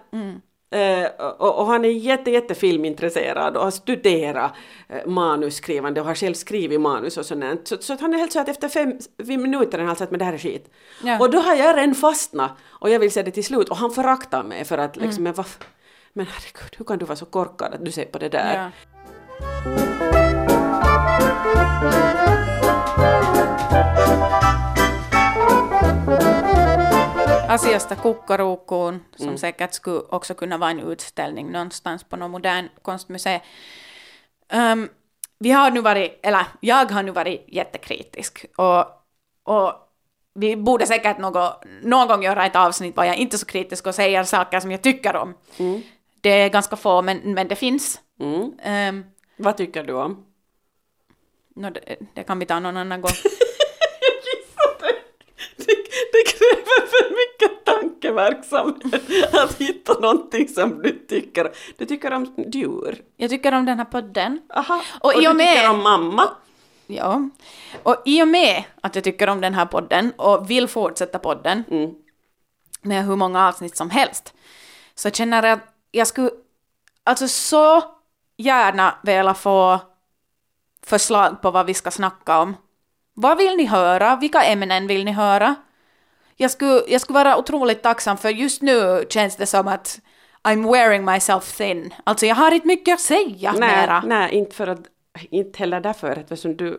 Eh, 0.72 1.06
och, 1.38 1.58
och 1.58 1.66
han 1.66 1.84
är 1.84 1.88
jätte, 1.88 2.30
jätte 2.30 2.54
filmintresserad 2.54 3.56
och 3.56 3.64
har 3.64 3.70
studerat 3.70 4.52
eh, 4.88 5.06
manusskrivande 5.06 6.00
och 6.00 6.06
har 6.06 6.14
själv 6.14 6.34
skrivit 6.34 6.80
manus 6.80 7.16
och 7.16 7.26
sånt. 7.26 7.68
Så, 7.68 7.76
så 7.80 7.92
att 7.92 8.00
han 8.00 8.14
är 8.14 8.18
helt 8.18 8.32
så 8.32 8.40
att 8.40 8.48
efter 8.48 8.68
fem, 8.68 8.98
fem 9.26 9.42
minuter 9.42 9.78
har 9.78 9.86
han 9.86 9.96
sagt 9.96 10.10
men 10.10 10.18
det 10.18 10.24
här 10.24 10.32
är 10.32 10.38
skit. 10.38 10.70
Ja. 11.04 11.18
Och 11.18 11.30
då 11.30 11.38
har 11.38 11.54
jag 11.54 11.76
redan 11.76 11.94
fastnat 11.94 12.50
och 12.68 12.90
jag 12.90 12.98
vill 13.00 13.10
se 13.10 13.22
det 13.22 13.30
till 13.30 13.44
slut 13.44 13.68
och 13.68 13.76
han 13.76 13.90
föraktar 13.90 14.42
mig 14.42 14.64
för 14.64 14.78
att 14.78 14.96
liksom, 14.96 15.24
men, 15.24 15.32
vad, 15.32 15.46
men 16.12 16.26
herregud, 16.26 16.76
hur 16.78 16.84
kan 16.84 16.98
du 16.98 17.04
vara 17.04 17.16
så 17.16 17.26
korkad 17.26 17.74
att 17.74 17.84
du 17.84 17.90
ser 17.90 18.04
på 18.04 18.18
det 18.18 18.28
där? 18.28 18.70
Ja. 22.96 23.31
Asiasta 27.52 27.96
kukkaruukkuun, 27.96 29.04
som 29.16 29.38
säkert 29.38 29.74
skulle 29.74 30.00
också 30.00 30.34
kunna 30.34 30.58
vara 30.58 30.70
en 30.70 30.80
utställning 30.80 31.52
någonstans 31.52 32.04
på 32.04 32.16
något 32.16 32.30
modern 32.30 32.68
konstmuseum. 32.82 33.40
Ehm, 34.48 34.88
vi 35.38 35.50
har 35.50 35.70
nu 35.70 35.80
varit, 35.80 36.20
eller 36.22 36.46
jag 36.60 36.90
har 36.92 37.02
nu 37.02 37.12
varit 37.12 37.44
jättekritisk 37.48 38.46
och, 38.56 38.84
och 39.42 39.72
vi 40.34 40.56
borde 40.56 40.86
säkert 40.86 41.18
något, 41.18 41.64
någon 41.82 42.08
gång 42.08 42.22
göra 42.22 42.46
ett 42.46 42.56
avsnitt 42.56 42.96
var 42.96 43.04
jag 43.04 43.16
inte 43.16 43.38
så 43.38 43.46
kritisk 43.46 43.86
och 43.86 43.94
säger 43.94 44.24
saker 44.24 44.60
som 44.60 44.70
jag 44.70 44.82
tycker 44.82 45.16
om. 45.16 45.34
Det 46.20 46.30
är 46.30 46.48
ganska 46.48 46.76
få, 46.76 47.02
men, 47.02 47.18
men 47.34 47.48
det 47.48 47.56
finns. 47.56 48.00
Mm. 48.20 48.52
Ehm, 48.62 49.04
Vad 49.36 49.56
tycker 49.56 49.82
du 49.82 49.92
om? 49.92 50.26
nå, 51.56 51.70
det, 51.70 51.96
det 52.14 52.22
kan 52.24 52.38
vi 52.38 52.46
ta 52.46 52.60
någon 52.60 52.76
annan 52.76 53.00
gång. 53.00 53.12
Det, 55.56 55.76
det 56.12 56.22
kräver 56.32 56.86
för 56.86 57.10
mycket 57.10 57.31
tankeverksamhet 57.64 59.34
att 59.34 59.54
hitta 59.54 59.92
någonting 60.00 60.48
som 60.48 60.82
du 60.82 60.90
tycker 61.08 61.52
Du 61.76 61.84
tycker 61.86 62.12
om 62.12 62.34
djur? 62.52 63.02
Jag 63.16 63.30
tycker 63.30 63.52
om 63.54 63.64
den 63.66 63.78
här 63.78 63.84
podden. 63.84 64.40
Aha. 64.54 64.82
Och 65.00 65.04
Och, 65.14 65.14
i 65.20 65.24
du 65.24 65.30
och 65.30 65.36
med- 65.36 65.54
tycker 65.56 65.70
om 65.70 65.82
mamma? 65.82 66.28
Ja. 66.86 67.28
Och 67.82 68.02
i 68.04 68.22
och 68.22 68.28
med 68.28 68.64
att 68.80 68.94
jag 68.94 69.04
tycker 69.04 69.28
om 69.28 69.40
den 69.40 69.54
här 69.54 69.66
podden 69.66 70.12
och 70.16 70.50
vill 70.50 70.68
fortsätta 70.68 71.18
podden 71.18 71.64
Mm. 71.70 71.90
med 72.82 73.04
hur 73.06 73.16
många 73.16 73.48
avsnitt 73.48 73.76
som 73.76 73.90
helst 73.90 74.34
så 74.94 75.10
känner 75.10 75.42
jag 75.42 75.52
att 75.52 75.74
jag 75.90 76.06
skulle 76.06 76.30
alltså 77.04 77.28
så 77.28 77.82
gärna 78.36 78.94
vilja 79.02 79.34
få 79.34 79.80
förslag 80.86 81.42
på 81.42 81.50
vad 81.50 81.66
vi 81.66 81.74
ska 81.74 81.90
snacka 81.90 82.38
om. 82.40 82.56
Vad 83.14 83.38
vill 83.38 83.56
ni 83.56 83.64
höra? 83.64 84.16
Vilka 84.16 84.42
ämnen 84.42 84.86
vill 84.86 85.04
ni 85.04 85.12
höra? 85.12 85.54
Jag 86.42 86.50
skulle, 86.50 86.82
jag 86.88 87.00
skulle 87.00 87.18
vara 87.18 87.36
otroligt 87.36 87.82
tacksam 87.82 88.16
för 88.16 88.30
just 88.30 88.62
nu 88.62 89.04
känns 89.08 89.36
det 89.36 89.46
som 89.46 89.68
att 89.68 90.00
I'm 90.42 90.72
wearing 90.72 91.04
myself 91.04 91.56
thin. 91.56 91.94
Alltså 92.04 92.26
jag 92.26 92.34
har 92.34 92.50
inte 92.50 92.66
mycket 92.66 92.94
att 92.94 93.00
säga 93.00 93.52
Nej, 93.52 93.76
mera. 93.76 94.02
nej, 94.06 94.34
inte 94.34 94.56
för 94.56 94.66
att 94.66 94.80
inte 95.30 95.58
heller 95.58 95.80
därför 95.80 96.18
eftersom 96.18 96.56
du 96.56 96.78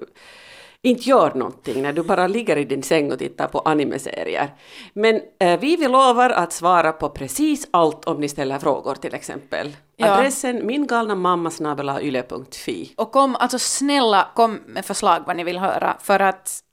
inte 0.81 1.09
gör 1.09 1.33
någonting 1.35 1.81
när 1.81 1.93
du 1.93 2.03
bara 2.03 2.27
ligger 2.27 2.57
i 2.57 2.65
din 2.65 2.83
säng 2.83 3.11
och 3.11 3.19
tittar 3.19 3.47
på 3.47 3.59
animeserier. 3.59 4.53
Men 4.93 5.21
eh, 5.39 5.59
vi 5.59 5.75
vi 5.75 5.87
lovar 5.87 6.29
att 6.29 6.53
svara 6.53 6.91
på 6.91 7.09
precis 7.09 7.67
allt 7.71 8.05
om 8.05 8.19
ni 8.19 8.29
ställer 8.29 8.59
frågor 8.59 8.95
till 8.95 9.15
exempel. 9.15 9.75
Ja. 9.95 10.11
Adressen 10.11 10.65
mingalnamammasnabelayle.fi. 10.65 12.93
Och 12.97 13.11
kom, 13.11 13.35
alltså 13.35 13.59
snälla, 13.59 14.27
kom 14.35 14.59
med 14.65 14.85
förslag 14.85 15.23
vad 15.27 15.35
ni 15.35 15.43
vill 15.43 15.57
höra, 15.57 15.97
för 16.01 16.19
att 16.19 16.63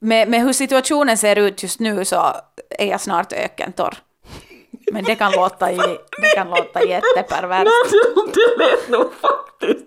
med, 0.00 0.28
med 0.28 0.40
hur 0.40 0.52
situationen 0.52 1.18
ser 1.18 1.36
ut 1.36 1.62
just 1.62 1.80
nu 1.80 2.04
så 2.04 2.32
är 2.70 2.86
jag 2.86 3.00
snart 3.00 3.32
ökentorr. 3.32 3.98
Men 4.92 5.04
det 5.04 5.14
kan 5.14 5.32
låta, 5.32 5.72
i, 5.72 5.76
det 6.22 6.28
kan 6.34 6.48
låta 6.50 6.84
jätteperverst. 6.84 7.70
det 8.34 8.64
lät 8.64 8.88
nog 8.88 9.10
faktiskt. 9.14 9.86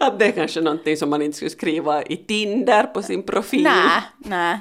att 0.00 0.18
det 0.18 0.24
är 0.24 0.32
kanske 0.32 0.60
någonting 0.60 0.96
som 0.96 1.10
man 1.10 1.22
inte 1.22 1.36
skulle 1.36 1.50
skriva 1.50 2.02
i 2.02 2.16
Tinder 2.16 2.84
på 2.84 3.02
sin 3.02 3.22
profil. 3.22 3.62
Nej, 3.62 4.02
nej. 4.18 4.60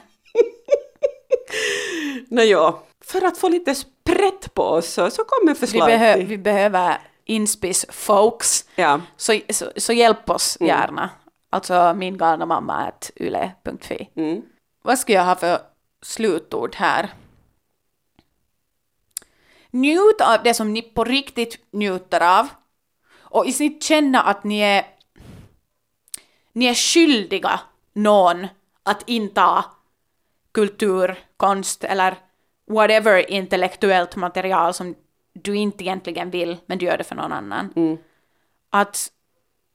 Nåja, 2.28 2.74
för 3.06 3.26
att 3.26 3.38
få 3.38 3.50
lite 3.50 3.76
sprätt 3.76 4.54
på 4.54 4.64
oss 4.64 4.88
så, 4.94 5.10
så 5.10 5.24
kommer 5.24 5.54
Vi, 5.54 5.60
förslag 5.60 5.88
behö, 5.88 6.18
vi 6.18 6.38
behöver 6.38 6.98
inspis 7.26 7.86
folks, 7.90 8.66
Ja. 8.76 9.02
så, 9.18 9.40
så, 9.50 9.72
så 9.76 9.94
hjälp 9.94 10.30
oss 10.30 10.58
gärna. 10.60 11.10
Alltså 11.54 11.94
min 11.94 12.18
galna 12.18 12.46
mamma 12.46 12.74
at 12.74 13.12
yle.fi. 13.20 14.10
Mm. 14.16 14.42
Vad 14.82 15.00
ska 15.00 15.14
jag 15.14 15.26
ha 15.26 15.36
för 15.36 15.60
slutord 16.02 16.76
här? 16.76 17.14
Njut 19.72 20.22
av 20.22 20.44
det 20.44 20.54
som 20.54 20.74
ni 20.74 20.82
på 20.82 21.04
riktigt 21.04 21.60
njuter 21.72 22.40
av. 22.40 22.48
Och 23.20 23.46
i 23.46 23.54
snitt 23.54 23.84
känna 23.84 24.22
att 24.22 24.44
ni 24.44 24.60
är, 24.60 24.86
ni 26.54 26.66
är 26.66 26.74
skyldiga 26.74 27.60
någon 27.94 28.48
att 28.84 29.10
inta 29.10 29.66
kultur, 30.52 31.20
konst 31.38 31.84
eller 31.84 32.18
whatever 32.68 33.32
intellektuellt 33.32 34.16
material 34.16 34.74
som 34.74 34.96
du 35.34 35.56
inte 35.56 35.84
egentligen 35.84 36.30
vill, 36.30 36.58
men 36.66 36.78
du 36.78 36.86
gör 36.86 36.98
det 36.98 37.04
för 37.04 37.16
någon 37.16 37.32
annan. 37.32 37.74
Att 38.70 39.12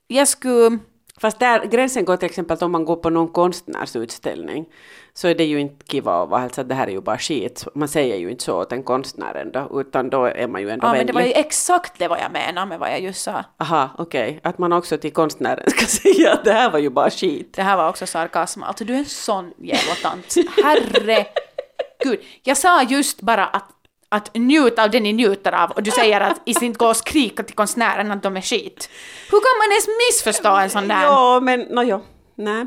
jag 0.07 0.29
skulle... 0.29 0.79
Fast 1.21 1.39
där 1.39 1.65
gränsen 1.65 2.05
går 2.05 2.17
till 2.17 2.27
exempel 2.29 2.57
om 2.61 2.73
man 2.73 2.85
går 2.85 2.97
på 2.97 3.11
någon 3.11 3.29
konstnärsutställning 3.29 4.67
så 5.15 5.29
är 5.29 5.35
det 5.35 5.45
ju 5.45 5.61
inte 5.61 5.87
kiva 5.87 6.23
att 6.23 6.29
vara 6.29 6.41
helt 6.41 6.55
så 6.55 6.61
att 6.61 6.69
det 6.69 6.75
här 6.75 6.87
är 6.87 6.91
ju 6.91 7.01
bara 7.01 7.19
skit. 7.19 7.65
Man 7.75 7.89
säger 7.89 8.17
ju 8.17 8.31
inte 8.31 8.45
så 8.45 8.61
åt 8.61 8.73
en 8.73 8.83
konstnär 8.83 9.35
ändå, 9.35 9.81
utan 9.81 10.11
då 10.11 10.25
är 10.25 10.49
man 10.49 10.61
ju 10.63 10.71
ändå 10.71 10.87
Ja, 10.87 10.93
men 10.93 11.07
det 11.07 11.13
var 11.13 11.21
ju 11.21 11.27
vänlig. 11.27 11.47
exakt 11.47 11.99
det 11.99 12.09
vad 12.09 12.19
jag 12.21 12.33
menar 12.33 12.67
med 12.67 12.79
vad 12.79 12.91
jag 12.91 13.01
just 13.01 13.23
sa. 13.23 13.45
Aha, 13.59 13.91
okej. 13.99 14.41
Att 14.43 14.59
man 14.59 14.73
också 14.73 14.99
till 14.99 15.13
konstnären 15.13 15.71
ska 15.71 15.87
säga 16.03 16.33
att 16.33 16.45
det 16.45 16.53
här 16.53 16.71
var 16.71 16.79
ju 16.79 16.91
bara 16.91 17.11
skit. 17.11 17.53
Det 17.57 17.63
här 17.63 17.77
var 17.77 17.89
också 17.89 18.07
sarkasm. 18.07 18.63
Alltså 18.63 18.85
du 18.85 18.95
är 18.95 18.99
en 18.99 19.05
sån 19.05 19.53
jävla 19.59 19.95
tant. 20.03 20.35
Herregud. 20.65 22.21
Jag 22.43 22.57
sa 22.57 22.83
just 22.83 23.21
bara 23.21 23.47
att, 23.47 23.65
att 24.09 24.35
njut 24.35 24.79
av 24.79 24.91
det 24.91 25.01
ni 25.01 25.13
njuter 25.13 25.53
av 25.53 25.71
och 25.71 25.83
du 25.83 25.91
säger 25.91 26.21
att 26.21 26.41
i 26.45 26.65
inte 26.65 26.79
gå 26.79 26.89
och 26.89 26.97
skrika 26.97 27.43
till 27.43 27.55
konstnären 27.55 28.13
att 28.13 28.23
de 28.23 28.37
är 28.37 28.41
skit. 28.41 28.91
Hur 29.31 29.41
kan 29.41 29.59
man 29.59 29.71
ens 29.71 29.87
missförstå 30.09 30.57
en 30.57 30.71
sån 30.71 30.89
där? 30.89 31.03
Ja, 31.03 31.41
men 31.41 31.61
nåja. 31.61 32.01
Nej. 32.35 32.67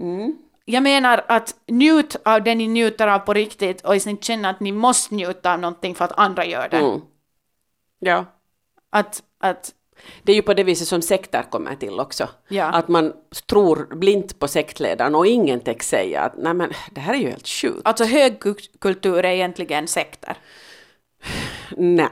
Mm. 0.00 0.36
Jag 0.64 0.82
menar 0.82 1.24
att 1.28 1.54
njut 1.66 2.16
av 2.24 2.42
det 2.42 2.54
ni 2.54 2.68
njuter 2.68 3.08
av 3.08 3.18
på 3.18 3.34
riktigt 3.34 3.80
och 3.80 3.94
inte 3.94 4.26
känna 4.26 4.50
att 4.50 4.60
ni 4.60 4.72
måste 4.72 5.14
njuta 5.14 5.52
av 5.52 5.60
någonting 5.60 5.94
för 5.94 6.04
att 6.04 6.18
andra 6.18 6.44
gör 6.44 6.68
det. 6.68 6.76
Mm. 6.76 7.00
Ja. 7.98 8.24
Att, 8.90 9.22
att 9.40 9.72
Det 10.22 10.32
är 10.32 10.36
ju 10.36 10.42
på 10.42 10.54
det 10.54 10.64
viset 10.64 10.88
som 10.88 11.02
sekter 11.02 11.42
kommer 11.42 11.74
till 11.74 12.00
också. 12.00 12.28
Ja. 12.48 12.64
Att 12.64 12.88
man 12.88 13.12
tror 13.46 13.96
blint 13.96 14.38
på 14.38 14.48
sektledaren 14.48 15.14
och 15.14 15.26
ingen 15.26 15.60
text 15.60 15.88
säga 15.88 16.20
att 16.22 16.36
nej 16.36 16.54
men 16.54 16.72
det 16.90 17.00
här 17.00 17.14
är 17.14 17.18
ju 17.18 17.28
helt 17.28 17.48
sjukt. 17.48 17.80
alltså 17.84 18.04
högkultur 18.04 19.18
är 19.18 19.32
egentligen 19.32 19.88
sekter. 19.88 20.36
Nej, 21.76 22.08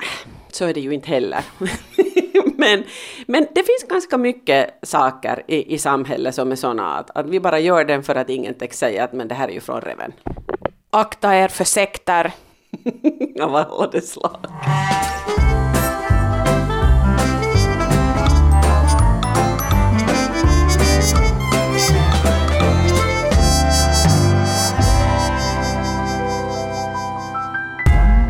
så 0.53 0.65
är 0.65 0.75
det 0.75 0.81
ju 0.81 0.95
inte 0.95 1.09
heller. 1.09 1.45
men, 2.57 2.85
men 3.27 3.47
det 3.55 3.63
finns 3.63 3.85
ganska 3.89 4.19
mycket 4.19 4.79
saker 4.83 5.43
i, 5.47 5.75
i 5.75 5.79
samhället 5.79 6.35
som 6.35 6.53
är 6.53 6.57
sådana 6.57 6.99
att, 6.99 7.11
att 7.15 7.27
vi 7.27 7.41
bara 7.41 7.59
gör 7.59 7.85
den 7.85 8.03
för 8.03 8.15
att 8.15 8.31
ingen 8.31 8.55
text 8.55 8.79
säger 8.79 9.05
att 9.05 9.13
men 9.13 9.29
det 9.29 9.35
här 9.35 9.49
är 9.49 9.53
ju 9.53 9.61
från 9.61 9.81
reven. 9.81 10.13
Akta 10.91 11.37
er 11.37 11.49
för 11.49 11.65
sekter. 11.65 12.33
Av 13.41 13.57
alla 13.57 14.01
slag. 14.01 14.37